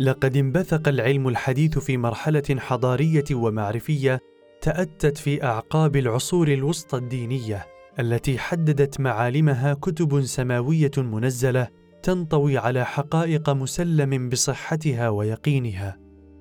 لقد 0.00 0.36
انبثق 0.36 0.88
العلم 0.88 1.28
الحديث 1.28 1.78
في 1.78 1.96
مرحلة 1.96 2.56
حضارية 2.58 3.24
ومعرفية 3.32 4.20
تأتت 4.60 5.18
في 5.18 5.44
أعقاب 5.44 5.96
العصور 5.96 6.48
الوسطى 6.48 6.98
الدينية 6.98 7.66
التي 7.98 8.38
حددت 8.38 9.00
معالمها 9.00 9.74
كتب 9.74 10.22
سماوية 10.22 10.90
منزلة 10.96 11.68
تنطوي 12.08 12.58
على 12.58 12.84
حقائق 12.84 13.50
مسلم 13.50 14.28
بصحتها 14.28 15.08
ويقينها. 15.08 15.96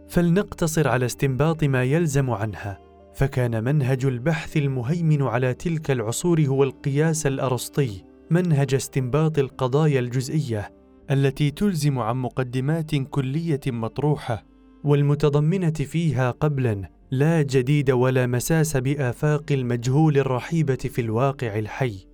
فلنقتصر 0.09 0.87
على 0.87 1.05
استنباط 1.05 1.63
ما 1.63 1.83
يلزم 1.83 2.29
عنها. 2.29 2.79
فكان 3.15 3.63
منهج 3.63 4.05
البحث 4.05 4.57
المهيمن 4.57 5.21
على 5.21 5.53
تلك 5.53 5.91
العصور 5.91 6.41
هو 6.41 6.63
القياس 6.63 7.27
الأرسطي 7.27 8.03
منهج 8.31 8.73
استنباط 8.73 9.39
القضايا 9.39 9.99
الجزئية 9.99 10.73
التي 11.11 11.51
تلزم 11.51 11.99
عن 11.99 12.17
مقدمات 12.17 12.95
كلية 12.95 13.61
مطروحة 13.67 14.45
والمتضمنة 14.83 15.71
فيها 15.71 16.31
قبلا 16.31 16.89
لا 17.11 17.41
جديد 17.41 17.91
ولا 17.91 18.27
مساس 18.27 18.77
بآفاق 18.77 19.43
المجهول 19.51 20.17
الرحيبة 20.17 20.75
في 20.75 21.01
الواقع 21.01 21.59
الحي. 21.59 22.06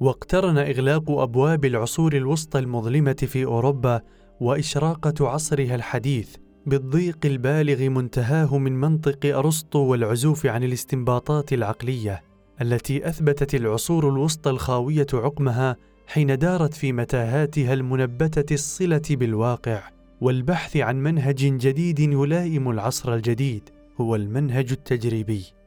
واقترن 0.00 0.58
إغلاق 0.58 1.10
أبواب 1.10 1.64
العصور 1.64 2.16
الوسطى 2.16 2.58
المظلمة 2.58 3.12
في 3.12 3.44
أوروبا 3.44 4.00
وإشراقة 4.40 5.28
عصرها 5.28 5.74
الحديث 5.74 6.36
بالضيق 6.66 7.18
البالغ 7.24 7.88
منتهاه 7.88 8.58
من 8.58 8.80
منطق 8.80 9.36
أرسطو 9.36 9.78
والعزوف 9.78 10.46
عن 10.46 10.64
الاستنباطات 10.64 11.52
العقلية 11.52 12.22
التي 12.62 13.08
أثبتت 13.08 13.54
العصور 13.54 14.08
الوسطى 14.08 14.50
الخاوية 14.50 15.06
عقمها 15.14 15.76
حين 16.06 16.38
دارت 16.38 16.74
في 16.74 16.92
متاهاتها 16.92 17.74
المنبتة 17.74 18.54
الصلة 18.54 19.02
بالواقع 19.10 19.82
والبحث 20.20 20.76
عن 20.76 21.02
منهج 21.02 21.36
جديد 21.36 21.98
يلائم 21.98 22.70
العصر 22.70 23.14
الجديد 23.14 23.62
هو 24.00 24.16
المنهج 24.16 24.72
التجريبي. 24.72 25.57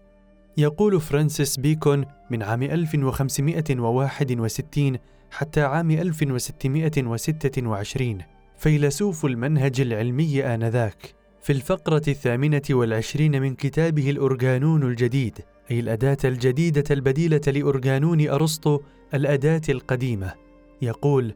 يقول 0.58 1.02
فرانسيس 1.02 1.58
بيكون 1.58 2.06
من 2.32 2.44
عام 2.44 2.64
1561 2.64 4.98
حتى 5.32 5.62
عام 5.62 5.92
1626 5.92 8.18
فيلسوف 8.58 9.26
المنهج 9.26 9.82
العلمي 9.82 10.46
آنذاك. 10.46 11.16
في 11.42 11.54
الفقرة 11.54 12.02
الثامنة 12.08 12.62
والعشرين 12.70 13.42
من 13.42 13.56
كتابه 13.56 14.10
الأورجانون 14.10 14.84
الجديد 14.84 15.40
أي 15.72 15.80
الأداة 15.80 16.18
الجديدة 16.26 16.84
البديلة 16.92 17.42
لأورجانون 17.48 18.30
أرسطو 18.30 18.80
الأداة 19.14 19.62
القديمة. 19.70 20.34
يقول 20.82 21.34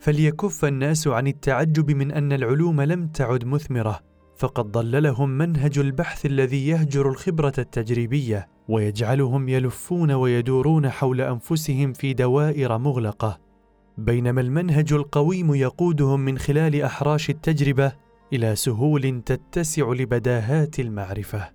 فليكف 0.00 0.64
الناس 0.64 1.08
عن 1.08 1.26
التعجب 1.26 1.90
من 1.90 2.12
أن 2.12 2.32
العلوم 2.32 2.80
لم 2.80 3.08
تعد 3.08 3.44
مثمرة 3.44 4.00
فقد 4.36 4.72
ضللهم 4.72 5.38
منهج 5.38 5.78
البحث 5.78 6.26
الذي 6.26 6.68
يهجر 6.68 7.08
الخبرة 7.08 7.52
التجريبية. 7.58 8.48
ويجعلهم 8.68 9.48
يلفون 9.48 10.10
ويدورون 10.10 10.90
حول 10.90 11.20
أنفسهم 11.20 11.92
في 11.92 12.12
دوائر 12.12 12.78
مغلقة. 12.78 13.38
بينما 13.98 14.40
المنهج 14.40 14.92
القويم 14.92 15.54
يقودهم 15.54 16.20
من 16.20 16.38
خلال 16.38 16.82
أحراش 16.82 17.30
التجربة 17.30 17.92
إلى 18.32 18.56
سهول 18.56 19.22
تتسع 19.26 19.92
لبداهات 19.92 20.80
المعرفة. 20.80 21.50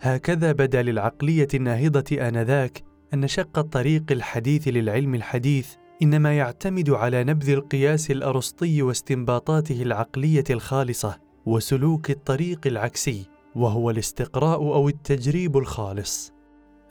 هكذا 0.00 0.52
بدا 0.52 0.82
للعقلية 0.82 1.48
الناهضة 1.54 2.28
آنذاك 2.28 2.82
أن 3.14 3.28
شق 3.28 3.58
الطريق 3.58 4.02
الحديث 4.10 4.68
للعلم 4.68 5.14
الحديث 5.14 5.74
إنما 6.02 6.36
يعتمد 6.36 6.90
على 6.90 7.24
نبذ 7.24 7.50
القياس 7.50 8.10
الأرسطي 8.10 8.82
واستنباطاته 8.82 9.82
العقلية 9.82 10.44
الخالصة 10.50 11.18
وسلوك 11.46 12.10
الطريق 12.10 12.66
العكسي. 12.66 13.31
وهو 13.56 13.90
الاستقراء 13.90 14.58
أو 14.58 14.88
التجريب 14.88 15.56
الخالص. 15.56 16.32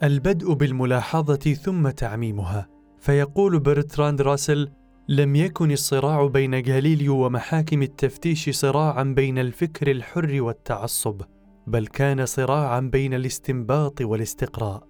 البدء 0.02 0.52
بالملاحظة 0.52 1.54
ثم 1.54 1.88
تعميمها. 1.88 2.68
فيقول 3.00 3.60
برتراند 3.60 4.22
راسل 4.22 4.68
لم 5.08 5.36
يكن 5.36 5.70
الصراع 5.70 6.26
بين 6.26 6.54
غاليليو 6.54 7.26
ومحاكم 7.26 7.82
التفتيش 7.82 8.50
صراعا 8.50 9.02
بين 9.02 9.38
الفكر 9.38 9.90
الحر 9.90 10.42
والتعصب 10.42 11.22
بل 11.66 11.86
كان 11.86 12.26
صراعا 12.26 12.80
بين 12.80 13.14
الاستنباط 13.14 14.00
والاستقراء. 14.00 14.86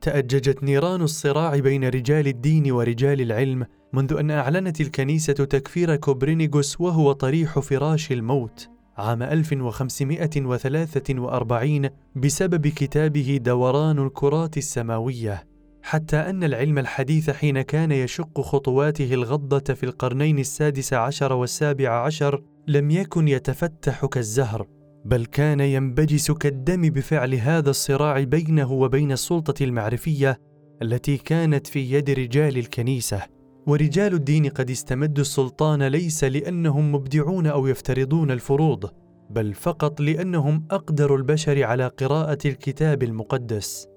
تأججت 0.00 0.62
نيران 0.62 1.02
الصراع 1.02 1.56
بين 1.58 1.84
رجال 1.88 2.26
الدين 2.26 2.72
ورجال 2.72 3.20
العلم 3.20 3.66
منذ 3.92 4.12
أن 4.12 4.30
أعلنت 4.30 4.80
الكنيسة 4.80 5.32
تكفير 5.32 5.96
كوبرنيكوس 5.96 6.80
وهو 6.80 7.12
طريح 7.12 7.58
فراش 7.58 8.12
الموت. 8.12 8.75
عام 8.96 9.22
1543 9.22 11.88
بسبب 12.16 12.66
كتابه 12.66 13.40
دوران 13.42 13.98
الكرات 13.98 14.56
السماوية 14.56 15.46
حتى 15.82 16.16
أن 16.16 16.44
العلم 16.44 16.78
الحديث 16.78 17.30
حين 17.30 17.62
كان 17.62 17.92
يشق 17.92 18.40
خطواته 18.40 19.14
الغضة 19.14 19.74
في 19.74 19.86
القرنين 19.86 20.38
السادس 20.38 20.92
عشر 20.92 21.32
والسابع 21.32 22.04
عشر 22.04 22.42
لم 22.68 22.90
يكن 22.90 23.28
يتفتح 23.28 24.06
كالزهر 24.06 24.66
بل 25.04 25.24
كان 25.24 25.60
ينبجس 25.60 26.30
كالدم 26.30 26.82
بفعل 26.82 27.34
هذا 27.34 27.70
الصراع 27.70 28.20
بينه 28.20 28.72
وبين 28.72 29.12
السلطة 29.12 29.64
المعرفية 29.64 30.40
التي 30.82 31.16
كانت 31.16 31.66
في 31.66 31.92
يد 31.92 32.10
رجال 32.10 32.58
الكنيسة. 32.58 33.35
ورجال 33.66 34.14
الدين 34.14 34.48
قد 34.48 34.70
استمدوا 34.70 35.22
السلطان 35.22 35.82
ليس 35.82 36.24
لأنهم 36.24 36.92
مبدعون 36.92 37.46
أو 37.46 37.66
يفترضون 37.66 38.30
الفروض 38.30 38.90
بل 39.30 39.54
فقط 39.54 40.00
لأنهم 40.00 40.66
أقدر 40.70 41.16
البشر 41.16 41.64
على 41.64 41.86
قراءة 41.86 42.38
الكتاب 42.44 43.02
المقدس. 43.02 43.88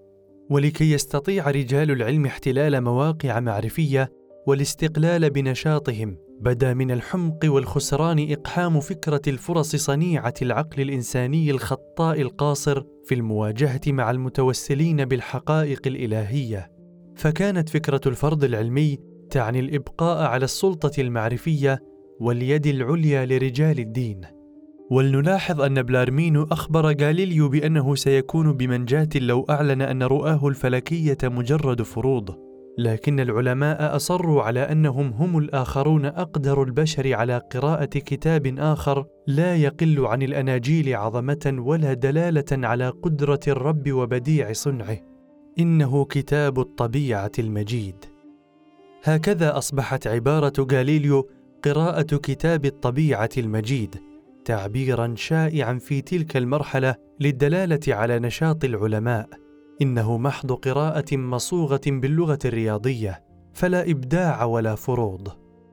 ولكي 0.49 0.91
يستطيع 0.91 1.51
رجال 1.51 1.91
العلم 1.91 2.25
احتلال 2.25 2.82
مواقع 2.82 3.39
معرفية 3.39 4.12
والاستقلال 4.47 5.29
بنشاطهم 5.29 6.17
بدا 6.41 6.73
من 6.73 6.91
الحمق 6.91 7.39
والخسران 7.45 8.32
إقحام 8.32 8.79
فكرة 8.79 9.21
الفرص 9.27 9.75
صنيعة 9.75 10.34
العقل 10.41 10.82
الإنساني 10.82 11.51
الخطاء 11.51 12.21
القاصر 12.21 12.84
في 13.05 13.15
المواجهة 13.15 13.82
مع 13.88 14.12
المتوسلين 14.12 15.05
بالحقائق 15.05 15.82
الإلهية. 15.88 16.71
فكانت 17.15 17.69
فكرة 17.69 18.01
الفرض 18.05 18.43
العلمي 18.43 19.09
تعني 19.30 19.60
الإبقاء 19.60 20.28
على 20.28 20.46
السلطة 20.46 21.02
المعرفية 21.02 21.84
واليد 22.20 22.68
العليا 22.68 23.26
لرجال 23.26 23.80
الدين 23.80 24.22
ولنلاحظ 24.92 25.62
أن 25.62 25.82
بلارمينو 25.84 26.44
أخبر 26.44 26.86
غاليليو 26.86 27.50
بأنه 27.50 27.96
سيكون 27.96 28.54
بمنجاة 28.54 29.10
لو 29.15 29.46
أعلن 29.50 29.82
أن 29.82 30.04
رؤاه 30.04 30.48
الفلكية 30.48 31.18
مجرد 31.24 31.82
فروض، 31.82 32.36
لكن 32.78 33.20
العلماء 33.20 33.96
أصروا 33.96 34.44
على 34.44 34.60
أنهم 34.60 35.13
هم 35.13 35.38
الآخرون 35.38 36.06
أقدر 36.06 36.63
البشر 36.63 37.13
على 37.13 37.42
قراءة 37.54 37.86
كتاب 37.86 38.56
آخر 38.60 39.06
لا 39.28 39.56
يقل 39.56 40.06
عن 40.06 40.22
الأناجيل 40.22 40.96
عظمة 40.96 41.56
ولا 41.58 41.94
دلالة 41.94 42.68
على 42.68 42.89
قدرة 42.89 43.39
الرب 43.48 43.92
وبديع 43.92 44.54
صنعه. 44.54 44.98
إنه 45.60 46.06
كتاب 46.06 46.60
الطبيعة 46.60 47.32
المجيد. 47.39 48.06
هكذا 49.03 49.57
أصبحت 49.57 50.07
عبارة 50.07 50.67
غاليليو 50.71 51.29
قراءة 51.63 52.17
كتاب 52.17 52.65
الطبيعة 52.65 53.29
المجيد 53.38 53.95
تعبيرا 54.45 55.13
شائعا 55.17 55.77
في 55.77 56.01
تلك 56.01 56.38
المرحلة 56.38 56.95
للدلالة 57.19 57.79
على 57.88 58.19
نشاط 58.19 58.63
العلماء. 58.63 59.29
إنه 59.81 60.17
محض 60.17 60.51
قراءة 60.51 61.17
مصوغة 61.17 61.81
باللغة 61.88 62.39
الرياضية 62.45 63.23
فلا 63.53 63.91
إبداع 63.91 64.43
ولا 64.43 64.75
فروض. 64.75 65.27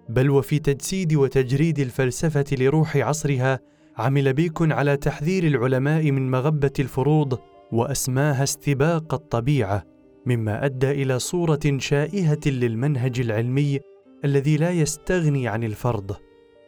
بل 0.09 0.31
وفي 0.31 0.59
تجسيد 0.59 1.15
وتجريد 1.15 1.79
الفلسفة 1.79 2.45
لروح 2.53 2.97
عصرها 2.97 3.61
عمل 3.97 4.33
بيكون 4.33 4.73
على 4.73 4.97
تحذير 4.97 5.47
العلماء 5.47 6.11
من 6.11 6.31
مغبة 6.31 6.73
الفروض 6.79 7.39
وأسماها 7.73 8.43
استباق 8.43 9.15
الطبيعة. 9.15 9.85
مما 10.27 10.65
أدى 10.65 10.91
إلى 10.91 11.19
صورة 11.19 11.61
شائهة 11.79 12.41
للمنهج 12.47 13.21
العلمي 13.21 13.81
الذي 14.25 14.57
لا 14.57 14.71
يستغني 14.71 15.49
عن 15.49 15.65
الفرض. 15.65 16.17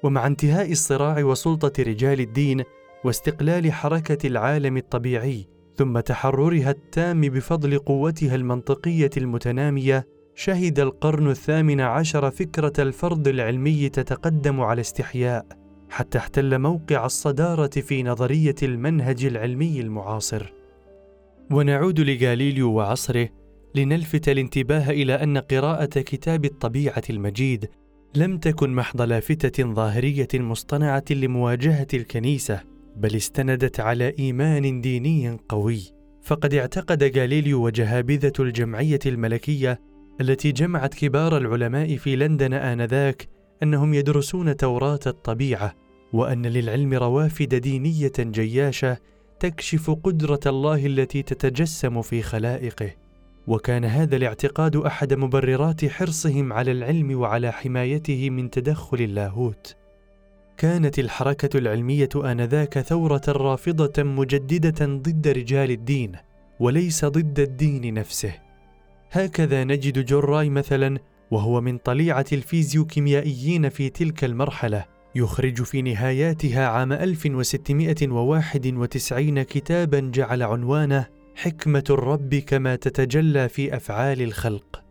ومع 0.02 0.26
انتهاء 0.26 0.72
الصراع 0.72 1.24
وسلطة 1.24 1.82
رجال 1.82 2.20
الدين 2.20 2.62
واستقلال 3.04 3.72
حركة 3.72 4.26
العالم 4.26 4.76
الطبيعي 4.76 5.46
ثم 5.76 6.00
تحررها 6.00 6.70
التام 6.70 7.20
بفضل 7.20 7.78
قوتها 7.78 8.34
المنطقية 8.34 9.10
المتنامية 9.16 10.06
شهد 10.34 10.80
القرن 10.80 11.30
الثامن 11.30 11.80
عشر 11.80 12.30
فكرة 12.30 12.72
الفرض 12.78 13.28
العلمي 13.28 13.88
تتقدم 13.88 14.60
على 14.60 14.80
استحياء 14.80 15.46
حتى 15.90 16.18
احتل 16.18 16.58
موقع 16.58 17.06
الصدارة 17.06 17.70
في 17.80 18.02
نظرية 18.02 18.54
المنهج 18.62 19.24
العلمي 19.24 19.80
المعاصر. 19.80 20.52
ونعود 21.50 22.00
لغاليليو 22.00 22.72
وعصره 22.72 23.28
لنلفت 23.74 24.28
الانتباه 24.28 24.90
إلى 24.90 25.14
أن 25.14 25.38
قراءة 25.38 26.00
كتاب 26.00 26.44
الطبيعة 26.44 27.02
المجيد 27.10 27.68
لم 28.14 28.38
تكن 28.38 28.74
محض 28.74 29.02
لافتة 29.02 29.74
ظاهرية 29.74 30.28
مصطنعة 30.34 31.04
لمواجهة 31.10 31.86
الكنيسة 31.94 32.60
بل 32.96 33.16
استندت 33.16 33.80
على 33.80 34.14
إيمان 34.18 34.80
ديني 34.80 35.38
قوي. 35.48 35.80
فقد 36.22 36.54
اعتقد 36.54 37.18
غاليليو 37.18 37.64
وجهابذة 37.64 38.32
الجمعية 38.40 38.98
الملكية 39.06 39.80
التي 40.20 40.52
جمعت 40.52 40.94
كبار 40.94 41.36
العلماء 41.36 41.96
في 41.96 42.16
لندن 42.16 42.52
آنذاك 42.52 43.28
أنهم 43.62 43.94
يدرسون 43.94 44.56
توراه 44.56 45.00
الطبيعة 45.06 45.74
وأن 46.12 46.46
للعلم 46.46 46.94
روافد 46.94 47.54
دينية 47.54 48.12
جياشة 48.18 48.98
تكشف 49.40 49.90
قدرة 49.90 50.40
الله 50.46 50.86
التي 50.86 51.22
تتجسم 51.22 52.02
في 52.02 52.22
خلائقه. 52.22 53.07
وكان 53.48 53.84
هذا 53.84 54.16
الاعتقاد 54.16 54.76
أحد 54.76 55.14
مبررات 55.14 55.84
حرصهم 55.84 56.52
على 56.52 56.72
العلم 56.72 57.18
وعلى 57.18 57.52
حمايته 57.52 58.30
من 58.30 58.50
تدخل 58.50 59.00
اللاهوت. 59.00 59.76
كانت 60.56 60.98
الحركة 60.98 61.58
العلمية 61.58 62.08
آنذاك 62.16 62.78
ثورة 62.78 63.22
رافضة 63.28 64.02
مجددة 64.02 64.86
ضد 64.86 65.28
رجال 65.28 65.70
الدين 65.70 66.12
وليس 66.60 67.04
ضد 67.04 67.40
الدين 67.40 67.94
نفسه. 67.94 68.34
هكذا 69.10 69.64
نجد 69.64 70.04
جوراي 70.04 70.50
مثلا 70.50 70.98
وهو 71.30 71.60
من 71.60 71.78
طليعة 71.78 72.26
الفيزيوكيميائيين 72.32 73.68
في 73.68 73.90
تلك 73.90 74.24
المرحلة 74.24 74.84
يخرج 75.14 75.62
في 75.62 75.82
نهاياتها 75.82 76.66
عام 76.66 76.92
1691 76.92 79.42
كتابا 79.42 80.10
جعل 80.14 80.42
عنوانه 80.42 81.17
حكمة 81.38 81.84
الرب 81.90 82.34
كما 82.34 82.76
تتجلى 82.76 83.48
في 83.48 83.76
أفعال 83.76 84.22
الخلق. 84.22 84.82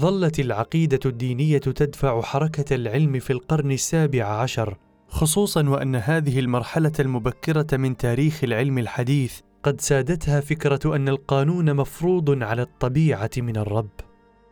ظلت 0.00 0.40
العقيدة 0.40 1.00
الدينية 1.06 1.58
تدفع 1.58 2.22
حركة 2.22 2.74
العلم 2.74 3.18
في 3.18 3.32
القرن 3.32 3.72
السابع 3.72 4.24
عشر 4.24 4.76
خصوصا 5.08 5.68
وأن 5.68 5.96
هذه 5.96 6.38
المرحلة 6.38 6.92
المبكرة 7.00 7.76
من 7.76 7.96
تاريخ 7.96 8.44
العلم 8.44 8.78
الحديث 8.78 9.40
قد 9.62 9.80
سادتها 9.80 10.40
فكرة 10.40 10.96
أن 10.96 11.08
القانون 11.08 11.74
مفروض 11.74 12.42
على 12.42 12.62
الطبيعة 12.62 13.30
من 13.36 13.56
الرب. 13.56 13.90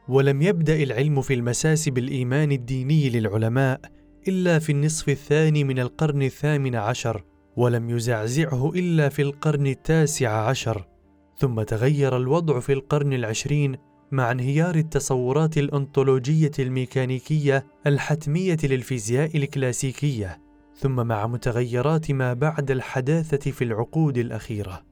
ولم 0.08 0.42
يبدأ 0.42 0.82
العلم 0.82 1.22
في 1.22 1.34
المساس 1.34 1.88
بالإيمان 1.88 2.52
الديني 2.52 3.10
للعلماء 3.10 3.80
إلا 4.28 4.58
في 4.58 4.72
النصف 4.72 5.08
الثاني 5.08 5.64
من 5.64 5.78
القرن 5.78 6.22
الثامن 6.22 6.74
عشر 6.74 7.24
ولم 7.56 7.90
يزعزعه 7.90 8.72
إلا 8.74 9.08
في 9.08 9.22
القرن 9.22 9.66
التاسع 9.66 10.48
عشر. 10.48 10.93
ثم 11.36 11.62
تغير 11.62 12.16
الوضع 12.16 12.60
في 12.60 12.72
القرن 12.72 13.12
العشرين 13.12 13.76
مع 14.12 14.30
انهيار 14.30 14.74
التصورات 14.74 15.58
الأنطولوجية 15.58 16.50
الميكانيكية 16.58 17.66
الحتمية 17.86 18.58
للفيزياء 18.64 19.36
الكلاسيكية 19.36 20.40
ثم 20.76 21.06
مع 21.06 21.26
متغيرات 21.26 22.10
ما 22.10 22.32
بعد 22.32 22.70
الحداثة 22.70 23.50
في 23.50 23.64
العقود 23.64 24.18
الأخيرة. 24.18 24.82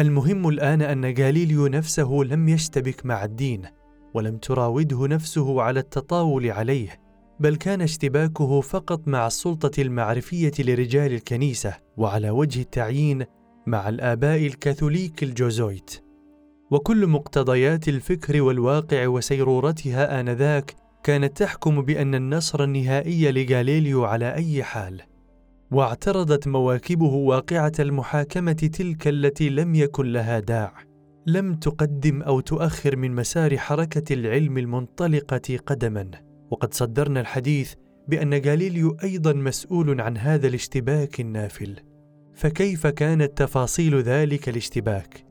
المهم 0.00 0.48
الآن 0.48 0.82
أن 0.82 1.04
غاليليو 1.04 1.66
نفسه 1.66 2.20
لم 2.24 2.48
يشتبك 2.48 3.06
مع 3.06 3.24
الدين 3.24 3.62
ولم 4.14 4.36
تراوده 4.36 5.06
نفسه 5.06 5.62
على 5.62 5.80
التطاول 5.80 6.50
عليه 6.50 7.00
بل 7.40 7.56
كان 7.56 7.80
اشتباكه 7.80 8.60
فقط 8.60 9.08
مع 9.08 9.26
السلطة 9.26 9.82
المعرفية 9.82 10.52
لرجال 10.58 11.12
الكنيسة 11.12 11.74
وعلى 11.96 12.30
وجه 12.30 12.60
التعيين 12.60 13.24
مع 13.68 13.88
الآباء 13.88 14.46
الكاثوليك 14.46 15.22
الجوزويت 15.22 16.02
وكل 16.70 17.06
مقتضيات 17.06 17.88
الفكر 17.88 18.42
والواقع 18.42 19.06
وسيرورتها 19.06 20.20
آنذاك 20.20 20.74
كانت 21.02 21.36
تحكم 21.36 21.82
بأن 21.82 22.14
النصر 22.14 22.64
النهائي 22.64 23.32
لغاليليو 23.32 24.04
على 24.04 24.34
أي 24.34 24.62
حال 24.62 25.02
واعترضت 25.70 26.48
مواكبه 26.48 27.14
واقعة 27.14 27.72
المحاكمة 27.78 28.52
تلك 28.52 29.08
التي 29.08 29.48
لم 29.48 29.74
يكن 29.74 30.12
لها 30.12 30.40
داع 30.40 30.88
لم 31.26 31.54
تقدم 31.54 32.22
أو 32.22 32.40
تؤخر 32.40 32.96
من 32.96 33.14
مسار 33.14 33.58
حركة 33.58 34.14
العلم 34.14 34.58
المنطلقة 34.58 35.56
قدما. 35.66 36.10
وقد 36.50 36.74
صدرنا 36.74 37.20
الحديث 37.20 37.74
بأن 38.08 38.34
غاليليو 38.34 38.96
أيضا 39.04 39.32
مسؤول 39.32 40.00
عن 40.00 40.16
هذا 40.16 40.46
الاشتباك 40.46 41.20
النافل. 41.20 41.76
فكيف 42.38 42.86
كانت 42.86 43.38
تفاصيل 43.38 44.00
ذلك 44.00 44.48
الاشتباك 44.48 45.24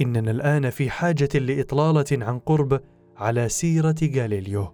إننا 0.00 0.30
الآن 0.30 0.70
في 0.70 0.90
حاجة 0.90 1.28
لإطلالة 1.34 2.04
عن 2.12 2.38
قرب 2.38 2.80
على 3.16 3.48
سيرة 3.48 3.94
غاليليو. 4.16 4.68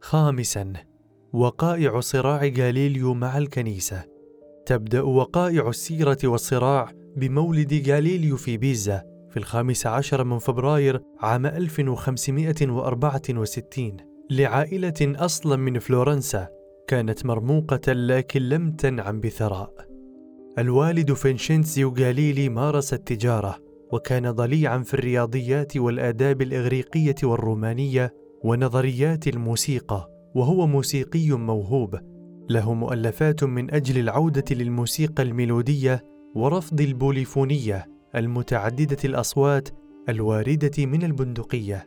خامسا 0.00 0.72
وقائع 1.32 2.00
صراع 2.00 2.52
غاليليو 2.58 3.14
مع 3.14 3.38
الكنيسة. 3.38 4.04
تبدأ 4.66 5.02
وقائع 5.02 5.68
السيرة 5.68 6.18
والصراع 6.24 6.92
بمولد 7.16 7.88
غاليليو 7.88 8.36
في 8.36 8.56
بيزا 8.56 9.02
في 9.30 9.36
الخامس 9.36 9.86
عشر 9.86 10.24
من 10.24 10.38
فبراير 10.38 11.02
عام 11.20 11.46
1564 11.46 13.96
لعائلة 14.30 14.94
أصلا 15.00 15.56
من 15.56 15.78
فلورنسا 15.78 16.48
كانت 16.88 17.26
مرموقة 17.26 17.92
لكن 17.92 18.42
لم 18.42 18.72
تنعم 18.72 19.20
بثراء. 19.20 19.89
الوالد 20.58 21.12
فينشينزيو 21.12 21.94
غاليلي 21.98 22.48
مارس 22.48 22.94
التجارة 22.94 23.58
وكان 23.92 24.30
ضليعا 24.30 24.78
في 24.78 24.94
الرياضيات 24.94 25.76
والآداب 25.76 26.42
الإغريقية 26.42 27.14
والرومانية 27.22 28.14
ونظريات 28.44 29.28
الموسيقى 29.28 30.10
وهو 30.34 30.66
موسيقي 30.66 31.30
موهوب. 31.30 31.98
له 32.50 32.74
مؤلفات 32.74 33.44
من 33.44 33.74
أجل 33.74 33.98
العودة 33.98 34.44
للموسيقى 34.50 35.22
الميلودية 35.22 36.04
ورفض 36.34 36.80
البوليفونية 36.80 37.86
المتعددة 38.14 38.98
الأصوات 39.04 39.68
الواردة 40.08 40.86
من 40.86 41.02
البندقية. 41.02 41.86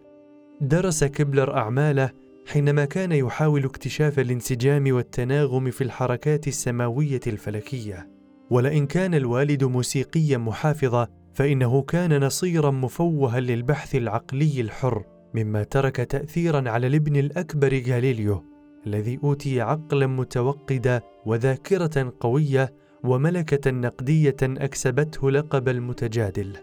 درس 0.61 1.03
كبلر 1.03 1.57
أعماله 1.57 2.09
حينما 2.47 2.86
كان 2.86 3.11
يحاول 3.11 3.66
اكتشاف 3.66 4.20
الانسجام 4.20 4.95
والتناغم 4.95 5.72
في 5.72 5.84
الحركات 5.84 6.47
السماوية 6.47 7.22
الفلكية. 7.28 8.12
ولئن 8.53 8.87
كان 8.87 9.15
الوالد 9.15 9.63
موسيقيا 9.63 10.37
محافظا 10.37 11.07
فإنه 11.33 11.81
كان 11.81 12.23
نصيرا 12.23 12.71
مفوها 12.71 13.39
للبحث 13.39 13.95
العقلي 13.95 14.61
الحر 14.61 15.03
مما 15.33 15.63
ترك 15.63 15.95
تأثيرا 15.95 16.69
على 16.69 16.87
الابن 16.87 17.15
الأكبر 17.15 17.83
غاليليو 17.87 18.43
الذي 18.87 19.19
أوتي 19.23 19.61
عقلا 19.61 20.07
متوقدا 20.07 21.01
وذاكرة 21.25 22.13
قوية 22.19 22.73
وملكة 23.03 23.71
نقدية 23.71 24.37
أكسبته 24.43 25.31
لقب 25.31 25.69
المتجادل. 25.69 26.57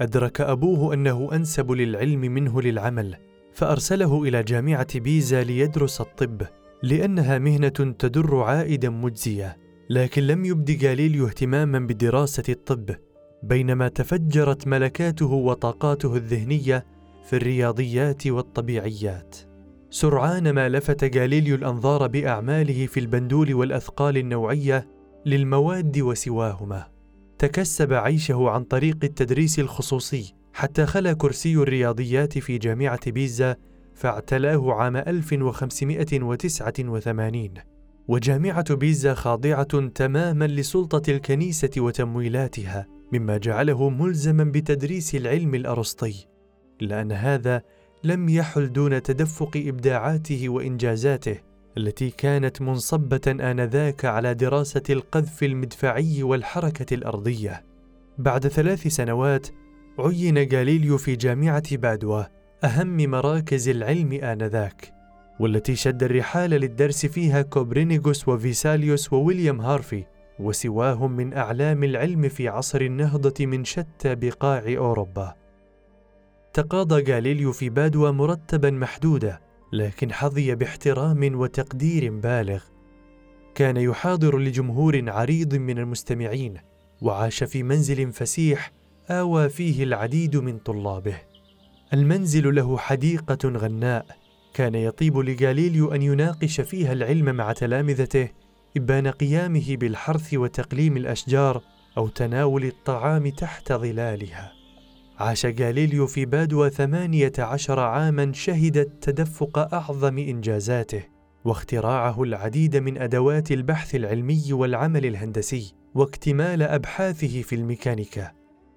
أدرك 0.00 0.40
أبوه 0.40 0.94
أنه 0.94 1.28
أنسب 1.32 1.72
للعلم 1.72 2.20
منه 2.20 2.62
للعمل 2.62 3.16
فأرسله 3.52 4.22
إلى 4.22 4.42
جامعة 4.42 4.98
بيزا 4.98 5.42
ليدرس 5.42 6.00
الطب 6.00 6.42
لأنها 6.82 7.38
مهنة 7.38 7.94
تدر 7.98 8.36
عائدا 8.36 8.88
مجزية. 8.88 9.63
لكن 9.90 10.22
لم 10.22 10.44
يبد 10.44 10.84
غاليليو 10.84 11.26
اهتماما 11.26 11.78
بدراسة 11.78 12.42
الطب 12.48 12.90
بينما 13.42 13.88
تفجرت 13.88 14.66
ملكاته 14.66 15.26
وطاقاته 15.26 16.16
الذهنية 16.16 16.86
في 17.24 17.36
الرياضيات 17.36 18.26
والطبيعيات. 18.26 19.36
سرعان 19.90 20.50
ما 20.50 20.68
لفت 20.68 21.16
غاليليو 21.16 21.54
الأنظار 21.54 22.06
بأعماله 22.06 22.86
في 22.86 23.00
البندول 23.00 23.54
والأثقال 23.54 24.16
النوعية 24.16 24.88
للمواد 25.26 26.00
وسواهما. 26.00 26.86
تكسب 27.38 27.92
عيشه 27.92 28.50
عن 28.50 28.64
طريق 28.64 28.96
التدريس 29.04 29.58
الخصوصي 29.58 30.34
حتى 30.52 30.86
خلا 30.86 31.12
كرسي 31.12 31.54
الرياضيات 31.54 32.38
في 32.38 32.58
جامعة 32.58 33.10
بيزا 33.10 33.56
فاعتلاه 33.94 34.72
عام 34.72 34.96
1589 34.96 37.73
وجامعة 38.08 38.74
بيزا 38.74 39.14
خاضعة 39.14 39.88
تماما 39.88 40.44
لسلطة 40.44 41.10
الكنيسة 41.10 41.70
وتمويلاتها 41.78 42.86
مما 43.12 43.36
جعله 43.36 43.88
ملزما 43.88 44.44
بتدريس 44.44 45.14
العلم 45.14 45.54
الأرسطي 45.54 46.26
إلا 46.82 47.02
أن 47.02 47.12
هذا 47.12 47.62
لم 48.04 48.28
يحل 48.28 48.72
دون 48.72 49.02
تدفق 49.02 49.50
إبداعاته 49.56 50.48
وإنجازاته 50.48 51.36
التي 51.78 52.10
كانت 52.10 52.62
منصبة 52.62 53.20
آنذاك 53.26 54.04
على 54.04 54.34
دراسة 54.34 54.82
القذف 54.90 55.42
المدفعي 55.42 56.22
والحركة 56.22 56.94
الأرضية. 56.94 57.64
بعد 58.18 58.48
ثلاث 58.48 58.86
سنوات 58.86 59.46
عين 59.98 60.38
غاليليو 60.38 60.98
في 60.98 61.16
جامعة 61.16 61.76
بادوا 61.76 62.22
أهم 62.64 62.96
مراكز 62.96 63.68
العلم 63.68 64.12
آنذاك، 64.12 64.93
والتي 65.40 65.76
شد 65.76 66.02
الرحال 66.02 66.50
للدرس 66.50 67.06
فيها 67.06 67.42
كوبرينيغوس 67.42 68.28
وفيساليوس 68.28 69.12
وويليام 69.12 69.60
هارفي، 69.60 70.04
وسواهم 70.38 71.12
من 71.12 71.34
أعلام 71.34 71.84
العلم 71.84 72.28
في 72.28 72.48
عصر 72.48 72.80
النهضة 72.80 73.46
من 73.46 73.64
شتى 73.64 74.14
بقاع 74.14 74.62
أوروبا. 74.68 75.34
تقاضى 76.52 77.12
غاليليو 77.12 77.52
في 77.52 77.68
بادوا 77.68 78.10
مرتبا 78.10 78.70
محدودا 78.70 79.38
لكن 79.72 80.12
حظي 80.12 80.54
باحترام 80.54 81.38
وتقدير 81.38 82.10
بالغ 82.10 82.62
كان 83.54 83.76
يحاضر 83.76 84.38
لجمهور 84.38 85.10
عريض 85.10 85.54
من 85.54 85.78
المستمعين 85.78 86.54
وعاش 87.02 87.44
في 87.44 87.62
منزل 87.62 88.12
فسيح 88.12 88.72
آوى 89.10 89.48
فيه 89.48 89.84
العديد 89.84 90.36
من 90.36 90.58
طلابه 90.58 91.16
المنزل 91.92 92.54
له 92.54 92.78
حديقة 92.78 93.48
غناء 93.48 94.06
كان 94.54 94.74
يطيب 94.74 95.18
لغاليليو 95.18 95.92
أن 95.92 96.02
يناقش 96.02 96.60
فيها 96.60 96.92
العلم 96.92 97.34
مع 97.34 97.52
تلامذته 97.52 98.28
إبان 98.76 99.08
قيامه 99.08 99.76
بالحرث 99.76 100.34
وتقليم 100.34 100.96
الأشجار 100.96 101.62
أو 101.96 102.08
تناول 102.08 102.64
الطعام 102.64 103.28
تحت 103.28 103.72
ظلالها. 103.72 104.52
عاش 105.18 105.46
غاليليو 105.46 106.06
في 106.06 106.24
بادوا 106.24 106.68
ثمانية 106.68 107.32
عشر 107.38 107.80
عاما 107.80 108.32
شهدت 108.32 108.92
تدفق 109.00 109.74
أعظم 109.74 110.18
إنجازاته 110.18 111.02
واختراعه 111.44 112.22
العديد 112.22 112.76
من 112.76 112.98
أدوات 112.98 113.52
البحث 113.52 113.94
العلمي 113.94 114.52
والعمل 114.52 115.06
الهندسي 115.06 115.74
واكتمال 115.94 116.62
أبحاثه 116.62 117.42
في 117.42 117.54
الميكانيكا. 117.54 118.32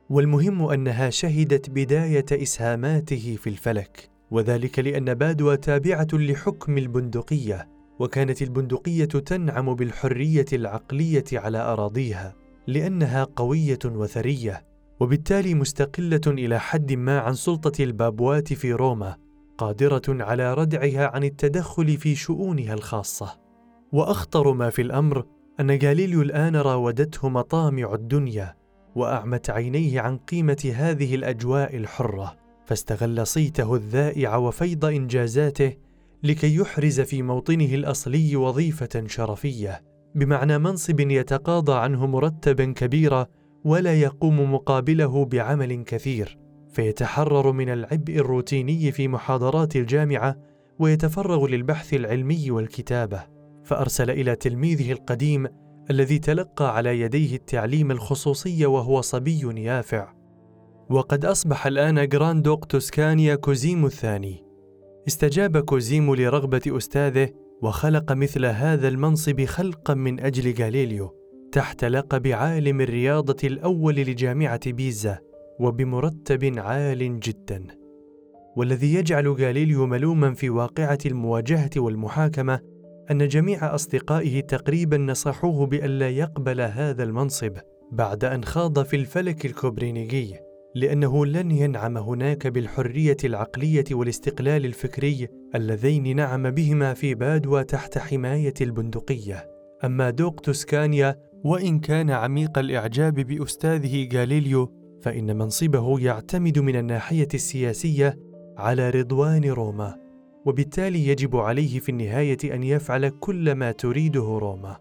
والمهم 0.10 0.70
أنها 0.70 1.10
شهدت 1.10 1.70
بداية 1.70 2.26
إسهاماته 2.32 3.38
في 3.42 3.50
الفلك. 3.50 4.17
وذلك 4.32 4.80
لأن 4.80 5.14
بادوا 5.14 5.56
تابعة 5.56 6.08
لحكم 6.14 6.78
البندقية 6.78 7.68
وكانت 8.00 8.42
البندقية 8.42 9.06
تنعم 9.06 9.76
بالحرية 9.76 10.46
العقلية 10.54 11.24
على 11.34 11.58
أراضيها 11.58 12.36
لأنها 12.68 13.24
قوية 13.24 13.80
وثرية 13.86 14.66
وبالتالي 15.00 15.54
مستقلة 15.54 16.22
إلى 16.28 16.60
حد 16.60 16.94
ما 16.94 17.20
عن 17.20 17.34
سلطة 17.34 17.84
البابوات 17.84 18.54
في 18.54 18.74
روما 18.74 19.18
قادرة 19.58 20.02
على 20.08 20.54
ردعها 20.54 21.08
عن 21.08 21.24
التدخل 21.24 21.98
في 21.98 22.16
شؤونها 22.16 22.74
الخاصة. 22.74 23.38
وأخطر 23.92 24.54
ما 24.54 24.70
في 24.70 24.82
الأمر 24.82 25.26
أن 25.60 25.72
غاليليو 25.72 26.22
الآن 26.22 26.56
راودته 26.56 27.30
مطامع 27.30 27.94
الدنيا 27.94 28.56
وأعمت 28.96 29.50
عينيه 29.50 30.02
عن 30.02 30.18
قيمة 30.18 30.72
هذه 30.76 31.16
الأجواء 31.16 31.78
الحرة. 31.78 32.36
فاستغل 32.68 33.28
صيته 33.28 33.76
الذائع 33.76 34.36
وفيض 34.36 34.86
إنجازاته 34.86 35.74
لكي 36.24 36.56
يحرز 36.56 37.02
في 37.02 37.22
موطنه 37.22 37.76
الأصلي 37.76 38.36
وظيفة 38.36 39.04
شرفية 39.08 39.82
بمعنى 40.16 40.58
منصب 40.58 41.00
يتقاضى 41.00 41.74
عنه 41.74 42.06
مرتبا 42.06 42.74
كبيرا 42.76 43.28
ولا 43.64 43.94
يقوم 43.94 44.54
مقابله 44.54 45.26
بعمل 45.26 45.84
كثير 45.84 46.38
فيتحرر 46.70 47.52
من 47.52 47.70
العبء 47.70 48.16
الروتيني 48.16 48.92
في 48.92 49.08
محاضرات 49.08 49.76
الجامعة 49.76 50.36
ويتفرغ 50.80 51.48
للبحث 51.48 51.94
العلمي 51.94 52.52
والكتابة 52.52 53.24
فأرسل 53.64 54.10
إلى 54.10 54.36
تلميذه 54.36 54.92
القديم 54.92 55.48
الذي 55.90 56.20
تلقى 56.20 56.76
على 56.76 57.00
يديه 57.00 57.36
التعليم 57.36 57.92
الخصوصي 57.92 58.66
وهو 58.66 59.02
صبي 59.02 59.64
يافع. 59.64 60.17
وقد 60.90 61.26
أصبح 61.26 61.68
الآن 61.68 62.08
جراندوق 62.08 62.66
توسكانيا 62.66 63.36
كوزيمو 63.36 63.88
الثاني. 63.88 64.44
استجاب 65.08 65.58
كوزيمو 65.58 66.16
لرغبة 66.16 66.62
أستاذه 66.68 67.30
وخلق 67.62 68.12
مثل 68.12 68.46
هذا 68.46 68.88
المنصب 68.88 69.46
خلقا 69.46 69.94
من 69.94 70.20
أجل 70.20 70.64
غاليليو 70.64 71.16
تحت 71.52 71.86
لقب 71.86 72.28
عالم 72.28 72.82
الرياضة 72.82 73.48
الأول 73.48 73.96
لجامعة 73.96 74.72
بيزا 74.72 75.20
وبمرتب 75.60 76.54
عال 76.58 77.20
جدا. 77.20 77.64
والذي 78.58 78.94
يجعل 78.94 79.28
غاليليو 79.28 79.86
ملوما 79.86 80.34
في 80.34 80.50
واقعة 80.50 81.00
المواجهة 81.06 81.70
والمحاكمة 81.78 82.60
أن 83.12 83.28
جميع 83.28 83.76
أصدقائه 83.76 84.42
تقريبا 84.42 84.98
نصحوه 84.98 85.66
بألا 85.66 86.10
يقبل 86.10 86.62
هذا 86.62 87.04
المنصب 87.04 87.58
بعد 87.92 88.26
أن 88.26 88.44
خاض 88.44 88.84
في 88.84 88.96
الفلك 88.96 89.46
الكوبرينيكي. 89.46 90.47
لأنه 90.78 91.26
لن 91.26 91.52
ينعم 91.52 91.98
هناك 91.98 92.48
بالحرية 92.48 93.18
العقلية 93.24 93.86
والاستقلال 93.92 94.66
الفكري 94.66 95.28
اللذين 95.56 96.16
نعم 96.16 96.52
بهما 96.52 96.94
في 96.94 97.16
بادوا 97.16 97.62
تحت 97.62 97.98
حماية 97.98 98.54
البندقية. 98.62 99.48
أما 99.84 100.10
دوق 100.10 100.40
توسكانيا 100.40 101.16
وإن 101.44 101.80
كان 101.80 102.10
عميق 102.10 102.60
الإعجاب 102.60 103.14
بأستاذه 103.14 104.10
غاليليو 104.14 104.72
فإن 105.02 105.38
منصبه 105.38 106.00
يعتمد 106.00 106.60
من 106.60 106.76
الناحية 106.76 107.28
السياسية 107.34 108.18
على 108.58 108.90
رضوان 108.90 109.46
روما 109.46 109.96
وبالتالي 110.46 111.08
يجب 111.08 111.36
عليه 111.36 111.80
في 111.80 111.90
النهاية 111.90 112.38
أن 112.56 112.64
يفعل 112.64 113.10
كل 113.10 113.52
ما 113.52 113.72
تريده 113.72 114.38
روما. 114.42 114.78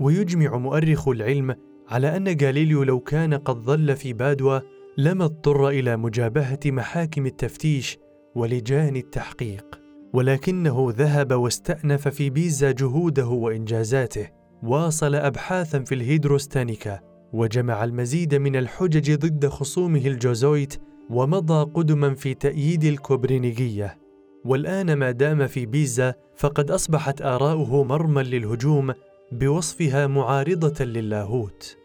ويجمع 0.00 0.56
مؤرخ 0.56 1.08
العلم 1.08 1.54
على 1.88 2.16
أن 2.16 2.36
غاليليو 2.42 2.82
لو 2.82 3.00
كان 3.00 3.34
قد 3.34 3.56
ظل 3.56 3.96
في 3.96 4.12
بادوا 4.12 4.60
لما 4.98 5.24
اضطر 5.24 5.68
إلى 5.68 5.96
مجابهة 5.96 6.60
محاكم 6.66 7.26
التفتيش 7.26 7.98
ولجان 8.34 8.96
التحقيق 8.96 9.80
ولكنه 10.12 10.92
ذهب 10.96 11.32
واستأنف 11.32 12.08
في 12.08 12.30
بيزا 12.30 12.70
جهوده 12.70 13.26
وإنجازاته. 13.26 14.28
واصل 14.62 15.14
أبحاثا 15.14 15.78
في 15.78 15.94
الهيدروستانيكا 15.94 17.00
وجمع 17.32 17.84
المزيد 17.84 18.34
من 18.34 18.56
الحجج 18.56 19.14
ضد 19.14 19.46
خصومه 19.46 20.06
الجوزويت 20.06 20.74
ومضى 21.10 21.70
قدما 21.74 22.14
في 22.14 22.34
تأييد 22.34 22.84
الكوبرينيجية. 22.84 23.98
والآن 24.44 24.92
ما 24.92 25.10
دام 25.10 25.46
في 25.46 25.66
بيزا 25.66 26.14
فقد 26.36 26.70
أصبحت 26.70 27.22
آراؤه 27.22 27.84
مرمى 27.84 28.22
للهجوم 28.22 28.94
بوصفها 29.32 30.06
معارضة 30.06 30.84
للاهوت. 30.84 31.76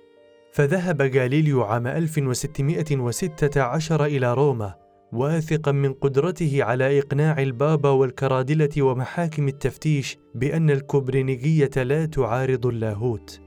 فذهب 0.52 1.02
غاليليو 1.02 1.64
عام 1.64 1.88
1616 1.88 4.06
إلى 4.06 4.34
روما 4.34 4.74
واثقا 5.14 5.72
من 5.72 5.94
قدرته 5.94 6.64
على 6.64 7.00
إقناع 7.00 7.42
البابا 7.42 7.90
والكرادلة 7.90 8.82
ومحاكم 8.82 9.48
التفتيش 9.48 10.18
بأن 10.36 10.70
الكوبرينيجية 10.70 11.84
لا 11.84 12.06
تعارض 12.06 12.66
اللاهوت. 12.66 13.42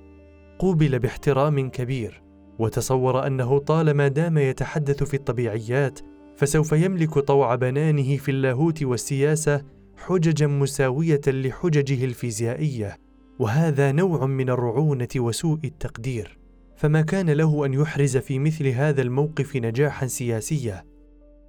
قوبل 0.59 0.99
باحترام 0.99 1.71
كبير 1.71 2.23
وتصور 2.59 3.27
أنه 3.27 3.59
طالما 3.59 4.09
دام 4.09 4.39
يتحدث 4.39 5.03
في 5.03 5.15
الطبيعيات 5.15 6.01
فسوف 6.37 6.73
يملك 6.73 7.19
طوع 7.19 7.55
بنانه 7.55 8.17
في 8.17 8.31
اللاهوت 8.31 8.83
والسياسة 8.83 9.63
حججا 9.97 10.47
مساوية 10.47 11.21
لحججه 11.27 12.05
الفيزيائية 12.05 12.97
وهذا 13.39 13.93
نوع 13.93 14.27
من 14.27 14.51
الرعونة 14.51 15.09
وسوء 15.17 15.59
التقدير. 15.65 16.44
فما 16.77 17.03
كان 17.03 17.31
له 17.31 17.67
أن 17.67 17.75
يحرز 17.75 18.17
في 18.17 18.39
مثل 18.39 18.67
هذا 18.67 19.03
الموقف 19.03 19.57
نجاحا 19.57 20.07
سياسيا. 20.07 20.85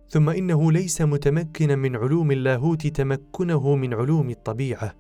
ثم 0.09 0.29
إنه 0.29 0.71
ليس 0.71 1.01
متمكنا 1.01 1.75
من 1.75 1.95
علوم 1.95 2.31
اللاهوت 2.31 2.87
تمكنه 2.87 3.75
من 3.75 3.93
علوم 3.93 4.29
الطبيعة. 4.29 4.95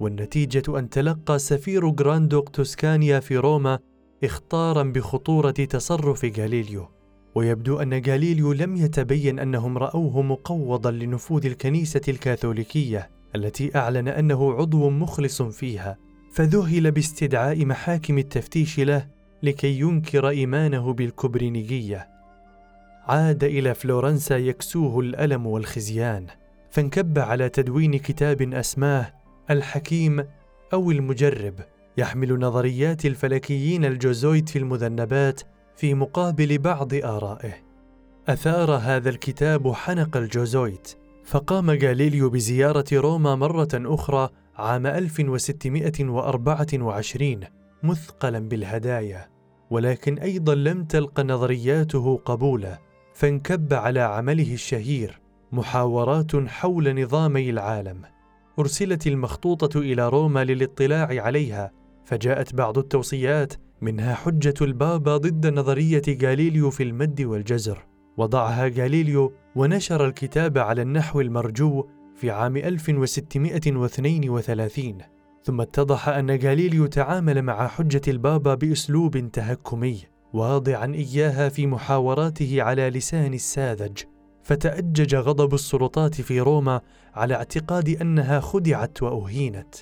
والنتيجة 0.00 0.78
أن 0.78 0.88
تلقى 0.88 1.38
سفير 1.38 1.90
غراندوق 1.90 2.48
توسكانيا 2.48 3.20
في 3.20 3.36
روما 3.36 3.78
اخطارا 4.24 4.82
بخطورة 4.82 5.50
تصرف 5.50 6.24
غاليليو. 6.38 6.88
ويبدو 7.34 7.78
أن 7.78 8.02
غاليليو 8.06 8.52
لم 8.52 8.76
يتبين 8.76 9.38
أنهم 9.38 9.78
رأوه 9.78 10.22
مقوضا 10.22 10.90
لنفوذ 10.90 11.46
الكنيسة 11.46 12.00
الكاثوليكية 12.08 13.10
التي 13.36 13.76
أعلن 13.76 14.08
أنه 14.08 14.52
عضو 14.52 14.90
مخلص 14.90 15.42
فيها. 15.42 15.98
فذهل 16.32 16.90
باستدعاء 16.90 17.64
محاكم 17.64 18.18
التفتيش 18.18 18.80
له 18.80 19.19
لكي 19.42 19.80
ينكر 19.80 20.28
إيمانه 20.28 20.92
بالكبرينيجية 20.92 22.08
عاد 23.06 23.44
إلى 23.44 23.74
فلورنسا 23.74 24.36
يكسوه 24.36 25.00
الألم 25.00 25.46
والخزيان 25.46 26.26
فانكب 26.70 27.18
على 27.18 27.48
تدوين 27.48 27.98
كتاب 27.98 28.42
أسماه 28.42 29.12
الحكيم 29.50 30.24
أو 30.72 30.90
المجرب 30.90 31.54
يحمل 31.96 32.40
نظريات 32.40 33.06
الفلكيين 33.06 33.84
الجوزويت 33.84 34.48
في 34.48 34.58
المذنبات 34.58 35.40
في 35.76 35.94
مقابل 35.94 36.58
بعض 36.58 36.94
آرائه. 36.94 37.54
أثار 38.28 38.70
هذا 38.70 39.10
الكتاب 39.10 39.72
حنق 39.72 40.16
الجوزويت 40.16 40.96
فقام 41.24 41.70
غاليليو 41.70 42.30
بزيارة 42.30 42.84
روما 42.92 43.34
مرة 43.34 43.68
أخرى 43.74 44.28
عام 44.56 44.86
1624 44.86 47.59
مثقلا 47.82 48.38
بالهدايا 48.38 49.28
ولكن 49.70 50.18
أيضا 50.18 50.54
لم 50.54 50.84
تلق 50.84 51.20
نظرياته 51.20 52.20
قبولا 52.24 52.78
فانكب 53.14 53.74
على 53.74 54.00
عمله 54.00 54.54
الشهير 54.54 55.20
محاورات 55.52 56.36
حول 56.36 57.02
نظامي 57.02 57.50
العالم. 57.50 58.02
أرسلت 58.58 59.06
المخطوطة 59.06 59.80
إلى 59.80 60.08
روما 60.08 60.44
للاطلاع 60.44 61.22
عليها 61.22 61.72
فجاءت 62.04 62.54
بعض 62.54 62.78
التوصيات 62.78 63.54
منها 63.80 64.14
حجة 64.14 64.54
البابا 64.60 65.16
ضد 65.16 65.46
نظرية 65.46 66.02
غاليليو 66.22 66.70
في 66.70 66.82
المد 66.82 67.22
والجزر. 67.22 67.86
وضعها 68.16 68.68
غاليليو 68.68 69.32
ونشر 69.56 70.06
الكتاب 70.06 70.58
على 70.58 70.82
النحو 70.82 71.20
المرجو 71.20 71.86
في 72.16 72.30
عام 72.30 72.56
1632 72.56 75.19
ثم 75.42 75.60
اتضح 75.60 76.08
أن 76.08 76.30
غاليليو 76.30 76.86
تعامل 76.86 77.42
مع 77.42 77.66
حجة 77.66 78.00
البابا 78.08 78.54
بأسلوب 78.54 79.30
تهكمي 79.32 80.00
واضعا 80.32 80.94
إياها 80.94 81.48
في 81.48 81.66
محاوراته 81.66 82.62
على 82.62 82.90
لسان 82.90 83.34
الساذج. 83.34 83.98
فتأجج 84.42 85.14
غضب 85.14 85.54
السلطات 85.54 86.20
في 86.20 86.40
روما 86.40 86.80
على 87.14 87.34
اعتقاد 87.34 87.88
أنها 87.88 88.40
خدعت 88.40 89.02
وأهينت. 89.02 89.74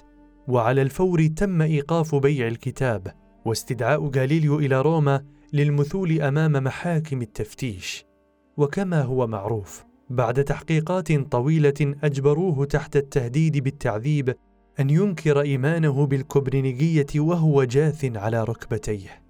وعلى 0.49 0.83
الفور 0.83 1.27
تم 1.27 1.63
إيقاف 1.63 2.15
بيع 2.15 2.47
الكتاب 2.47 3.15
واستدعاء 3.45 4.11
غاليليو 4.17 4.59
إلى 4.59 4.81
روما 4.81 5.25
للمثول 5.53 6.23
أمام 6.23 6.53
محاكم 6.53 7.23
التفتيش. 7.23 8.05
وكما 8.57 9.03
هو 9.03 9.27
معروف 9.27 9.85
بعد 10.11 10.45
تحقيقات 10.45 11.13
طويلة 11.13 11.95
أجبروه 12.05 12.65
تحت 12.65 12.97
التهديد 12.97 13.59
بالتعذيب 13.59 14.37
أن 14.81 14.91
ينكر 14.91 15.41
إيمانه 15.41 16.07
بالكوبرينيجية 16.07 17.07
وهو 17.17 17.65
جاث 17.65 18.17
على 18.17 18.45
ركبتيه. 18.45 19.23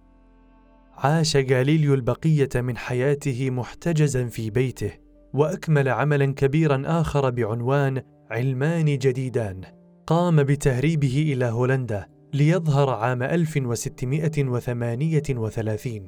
عاش 0.96 1.36
غاليليو 1.36 1.94
البقية 1.94 2.48
من 2.54 2.76
حياته 2.76 3.50
محتجزا 3.50 4.26
في 4.26 4.50
بيته 4.50 4.90
وأكمل 5.34 5.88
عملا 5.88 6.34
كبيرا 6.34 6.82
آخر 6.86 7.30
بعنوان 7.30 8.02
علمان 8.30 8.84
جديدان. 8.84 9.60
قام 10.06 10.42
بتهريبه 10.42 11.32
إلى 11.32 11.44
هولندا 11.44 12.06
ليظهر 12.32 12.90
عام 12.90 13.22
1638 13.22 16.06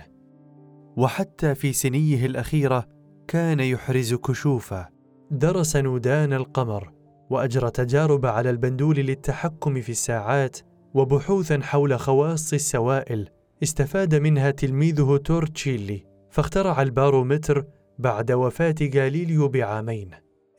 وحتى 0.96 1.54
في 1.54 1.72
سنيه 1.72 2.26
الأخيرة 2.26 2.88
كان 3.28 3.60
يحرز 3.60 4.14
كشوفا. 4.14 4.88
درس 5.30 5.76
نودان 5.76 6.32
القمر. 6.32 6.92
وأجرى 7.30 7.70
تجارب 7.70 8.26
على 8.26 8.50
البندول 8.50 8.96
للتحكم 8.96 9.80
في 9.80 9.88
الساعات 9.88 10.58
وبحوثا 10.94 11.60
حول 11.62 11.98
خواص 11.98 12.52
السوائل. 12.52 13.28
استفاد 13.62 14.14
منها 14.14 14.50
تلميذه 14.50 15.20
تورتشيلي 15.24 16.04
فاخترع 16.30 16.82
البارومتر 16.82 17.64
بعد 17.98 18.32
وفاة 18.32 18.74
غاليليو 18.94 19.48
بعامين. 19.48 20.10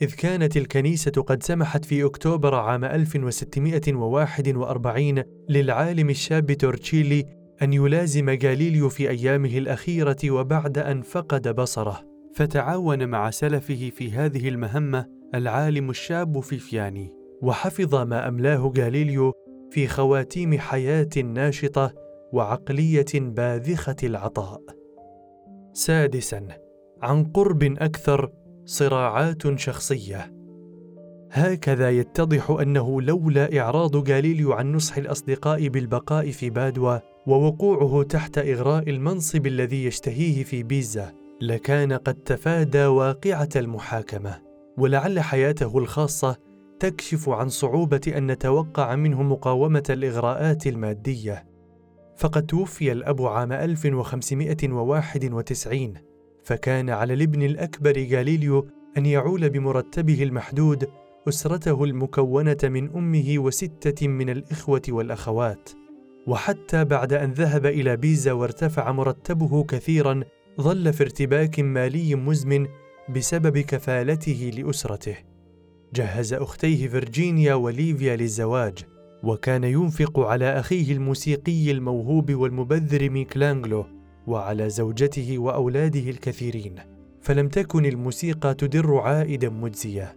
إذ 0.02 0.16
كانت 0.16 0.58
الكنيسة 0.58 1.12
قد 1.12 1.44
سمحت 1.44 1.86
في 1.86 2.06
أكتوبر 2.06 2.56
عام 2.56 2.86
1641 2.86 5.24
للعالم 5.50 6.10
الشاب 6.10 6.54
تورتشيلي 6.54 7.26
أن 7.62 7.74
يلازم 7.74 8.30
غاليليو 8.30 8.90
في 8.90 9.10
أيامه 9.10 9.58
الأخيرة 9.58 10.18
وبعد 10.26 10.78
أن 10.78 11.02
فقد 11.02 11.56
بصره. 11.56 12.00
فتعاون 12.36 13.10
مع 13.10 13.30
سلفه 13.30 13.92
في 13.96 14.12
هذه 14.12 14.50
المهمة 14.50 15.21
العالم 15.36 15.90
الشاب 15.90 16.40
فيفياني 16.40 17.14
وحفظ 17.42 17.96
ما 17.96 18.28
أملاه 18.28 18.74
غاليليو 18.78 19.34
في 19.72 19.88
خواتيم 19.88 20.60
حياة 20.60 21.10
ناشطة 21.24 21.94
وعقلية 22.34 23.06
باذخة 23.14 23.96
العطاء. 24.04 24.62
سادساً 25.74 26.48
عن 27.02 27.24
قرب 27.24 27.64
أكثر 27.64 28.32
صراعات 28.66 29.60
شخصية 29.60 30.34
هكذا 31.32 31.90
يتضح 31.90 32.50
أنه 32.50 33.02
لولا 33.02 33.60
إعراض 33.60 34.10
غاليليو 34.10 34.54
عن 34.54 34.72
نصح 34.72 34.98
الأصدقاء 34.98 35.68
بالبقاء 35.68 36.32
في 36.32 36.50
بادوا 36.50 36.98
ووقوعه 37.28 38.04
تحت 38.04 38.38
إغراء 38.38 38.90
المنصب 38.90 39.48
الذي 39.48 39.86
يشتهيه 39.86 40.44
في 40.44 40.64
بيزا 40.64 41.14
لكان 41.42 41.94
قد 41.94 42.16
تفادى 42.16 42.86
واقعة 42.86 43.50
المحاكمة 43.56 44.51
ولعل 44.78 45.20
حياته 45.20 45.78
الخاصة 45.78 46.38
تكشف 46.80 47.30
عن 47.30 47.50
صعوبة 47.50 48.02
أن 48.08 48.32
نتوقع 48.32 48.96
منه 48.96 49.24
مقاومة 49.24 49.84
الإغراءات 49.90 50.68
المادية. 50.68 51.46
فقد 52.18 52.46
توفي 52.46 52.92
الأب 52.92 53.22
عام 53.22 53.52
1591 53.52 55.94
فكان 56.44 56.90
على 56.90 57.14
الابن 57.14 57.42
الأكبر 57.42 58.08
غاليليو 58.12 58.68
أن 58.98 59.06
يعول 59.06 59.50
بمرتبه 59.50 60.24
المحدود 60.24 60.90
أسرته 61.28 61.84
المكونة 61.84 62.58
من 62.64 62.90
أمه 62.96 63.34
وستة 63.38 64.08
من 64.08 64.30
الإخوة 64.30 64.82
والأخوات. 64.90 65.70
وحتى 66.28 66.86
بعد 66.86 67.14
أن 67.14 67.32
ذهب 67.32 67.66
إلى 67.66 67.98
بيزا 67.98 68.32
وارتفع 68.32 68.92
مرتبه 68.92 69.64
كثيرا 69.64 70.24
ظل 70.62 70.94
في 70.94 71.04
ارتباك 71.04 71.60
مالي 71.60 72.16
مزمن 72.16 72.68
بسبب 73.12 73.58
كفالته 73.58 74.52
لأسرته. 74.58 75.18
جهز 75.96 76.34
أختيه 76.34 76.88
فيرجينيا 76.88 77.54
وليفيا 77.54 78.16
للزواج 78.16 78.78
وكان 79.24 79.64
ينفق 79.64 80.20
على 80.20 80.60
أخيه 80.60 80.94
الموسيقي 80.94 81.72
الموهوب 81.72 82.34
والمبذر 82.34 83.10
ميكلانجلو 83.10 83.86
وعلى 84.28 84.70
زوجته 84.70 85.38
وأولاده 85.38 86.10
الكثيرين. 86.10 86.76
فلم 87.22 87.48
تكن 87.48 87.86
الموسيقى 87.86 88.54
تدر 88.54 88.98
عائدا 88.98 89.50
مجزيا 89.50 90.16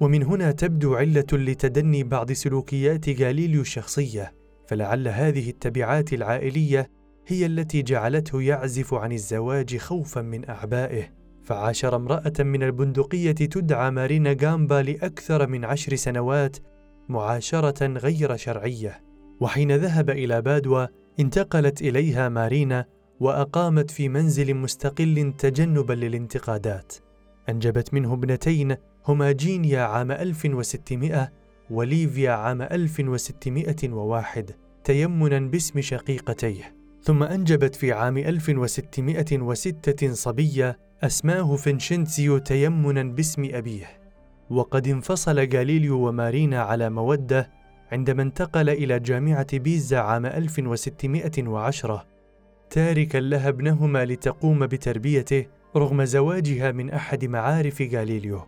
ومن 0.00 0.22
هنا 0.22 0.52
تبدو 0.52 0.94
علة 0.94 1.26
لتدني 1.32 2.02
بعض 2.04 2.32
سلوكيات 2.32 3.08
غاليليو 3.08 3.60
الشخصية. 3.60 4.32
فلعل 4.68 5.08
هذه 5.08 5.50
التبعات 5.50 6.12
العائلية 6.12 6.90
هي 7.26 7.46
التي 7.46 7.82
جعلته 7.82 8.42
يعزف 8.42 8.94
عن 8.94 9.12
الزواج 9.12 9.76
خوفا 9.76 10.22
من 10.22 10.48
أعبائه. 10.48 11.19
فعاشر 11.42 11.96
امرأة 11.96 12.32
من 12.38 12.62
البندقية 12.62 13.32
تدعى 13.32 13.90
مارينا 13.90 14.32
جامبا 14.32 14.82
لأكثر 14.82 15.46
من 15.46 15.64
عشر 15.64 15.96
سنوات 15.96 16.56
معاشرة 17.08 17.86
غير 17.86 18.36
شرعية. 18.36 19.00
وحين 19.40 19.72
ذهب 19.76 20.10
إلى 20.10 20.42
بادوا 20.42 20.86
انتقلت 21.20 21.82
إليها 21.82 22.28
مارينا 22.28 22.84
وأقامت 23.20 23.90
في 23.90 24.08
منزل 24.08 24.54
مستقل 24.54 25.32
تجنبا 25.38 25.92
للانتقادات. 25.92 26.92
أنجبت 27.48 27.94
منه 27.94 28.14
ابنتين 28.14 28.76
هما 29.08 29.32
جينيا 29.32 29.82
عام 29.82 30.12
1600 30.12 31.32
وليفيا 31.70 32.30
عام 32.30 32.62
1601 32.62 34.50
تيمنا 34.84 35.38
باسم 35.38 35.80
شقيقتيه. 35.80 36.79
ثم 37.02 37.22
أنجبت 37.22 37.74
في 37.74 37.92
عام 37.92 38.18
1606 38.18 40.12
صبية 40.12 40.78
أسماه 41.02 41.56
فينشنتسيو 41.56 42.38
تيمنا 42.38 43.02
باسم 43.02 43.48
أبيه. 43.52 43.86
وقد 44.50 44.88
انفصل 44.88 45.38
غاليليو 45.38 46.08
ومارينا 46.08 46.62
على 46.62 46.90
مودة 46.90 47.50
عندما 47.92 48.22
انتقل 48.22 48.70
إلى 48.70 48.98
جامعة 49.00 49.58
بيزا 49.58 49.98
عام 49.98 50.26
1610 50.26 52.06
تاركا 52.70 53.18
لها 53.18 53.48
ابنهما 53.48 54.04
لتقوم 54.04 54.66
بتربيته 54.66 55.46
رغم 55.76 56.04
زواجها 56.04 56.72
من 56.72 56.90
أحد 56.90 57.24
معارف 57.24 57.82
غاليليو. 57.92 58.40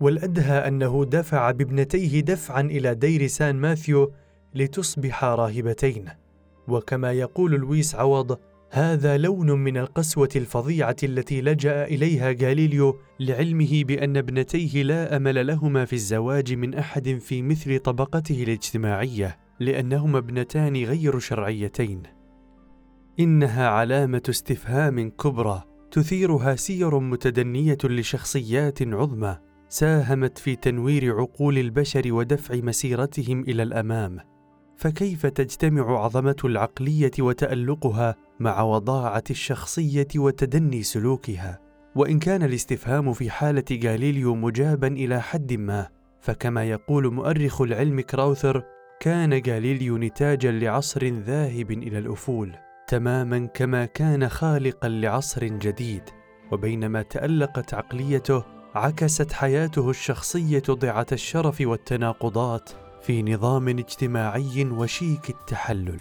والأدهى 0.00 0.68
أنه 0.68 1.04
دفع 1.04 1.50
بابنتيه 1.50 2.20
دفعا 2.20 2.60
إلى 2.60 2.94
دير 2.94 3.26
سان 3.26 3.56
ماثيو 3.56 4.12
لتصبح 4.54 5.24
راهبتين. 5.24 6.21
وكما 6.68 7.12
يقول 7.12 7.52
لويس 7.52 7.94
عوض 7.94 8.38
هذا 8.70 9.16
لون 9.16 9.50
من 9.50 9.76
القسوة 9.76 10.28
الفظيعة 10.36 10.96
التي 11.02 11.40
لجأ 11.40 11.84
إليها 11.84 12.32
غاليليو 12.32 12.98
لعلمه 13.20 13.84
بأن 13.84 14.16
ابنتيه 14.16 14.82
لا 14.82 15.16
أمل 15.16 15.46
لهما 15.46 15.84
في 15.84 15.92
الزواج 15.92 16.54
من 16.54 16.74
أحد 16.74 17.18
في 17.20 17.42
مثل 17.42 17.78
طبقته 17.78 18.42
الاجتماعية 18.42 19.38
لأنهما 19.60 20.18
ابنتان 20.18 20.76
غير 20.76 21.18
شرعيتين. 21.18 22.02
إنها 23.20 23.68
علامة 23.68 24.22
استفهام 24.28 25.10
كبرى 25.10 25.62
تثيرها 25.90 26.54
سير 26.54 26.98
متدنية 26.98 27.78
لشخصيات 27.84 28.82
عظمى 28.82 29.38
ساهمت 29.68 30.38
في 30.38 30.56
تنوير 30.56 31.20
عقول 31.20 31.58
البشر 31.58 32.12
ودفع 32.12 32.54
مسيرتهم 32.54 33.40
إلى 33.40 33.62
الأمام. 33.62 34.31
فكيف 34.76 35.26
تجتمع 35.26 36.04
عظمة 36.04 36.36
العقلية 36.44 37.10
وتألقها 37.18 38.16
مع 38.40 38.62
وضاعة 38.62 39.24
الشخصية 39.30 40.08
وتدني 40.16 40.82
سلوكها؟ 40.82 41.58
وإن 41.96 42.18
كان 42.18 42.42
الاستفهام 42.42 43.12
في 43.12 43.30
حالة 43.30 43.64
غاليليو 43.84 44.34
مجابا 44.34 44.86
إلى 44.86 45.20
حد 45.20 45.52
ما 45.52 45.88
فكما 46.20 46.64
يقول 46.64 47.14
مؤرخ 47.14 47.60
العلم 47.60 48.00
كراوثر 48.00 48.62
كان 49.00 49.42
غاليليو 49.46 49.98
نتاجا 49.98 50.50
لعصر 50.50 51.04
ذاهب 51.04 51.70
إلى 51.70 51.98
الأفول 51.98 52.52
تماما 52.88 53.46
كما 53.46 53.84
كان 53.84 54.28
خالقا 54.28 54.88
لعصر 54.88 55.44
جديد. 55.46 56.02
وبينما 56.52 57.02
تألقت 57.02 57.74
عقليته 57.74 58.44
عكست 58.74 59.32
حياته 59.32 59.90
الشخصية 59.90 60.62
ضعة 60.70 61.06
الشرف 61.12 61.60
والتناقضات. 61.60 62.70
في 63.02 63.22
نظام 63.22 63.68
اجتماعي 63.68 64.64
وشيك 64.64 65.30
التحلل. 65.30 65.98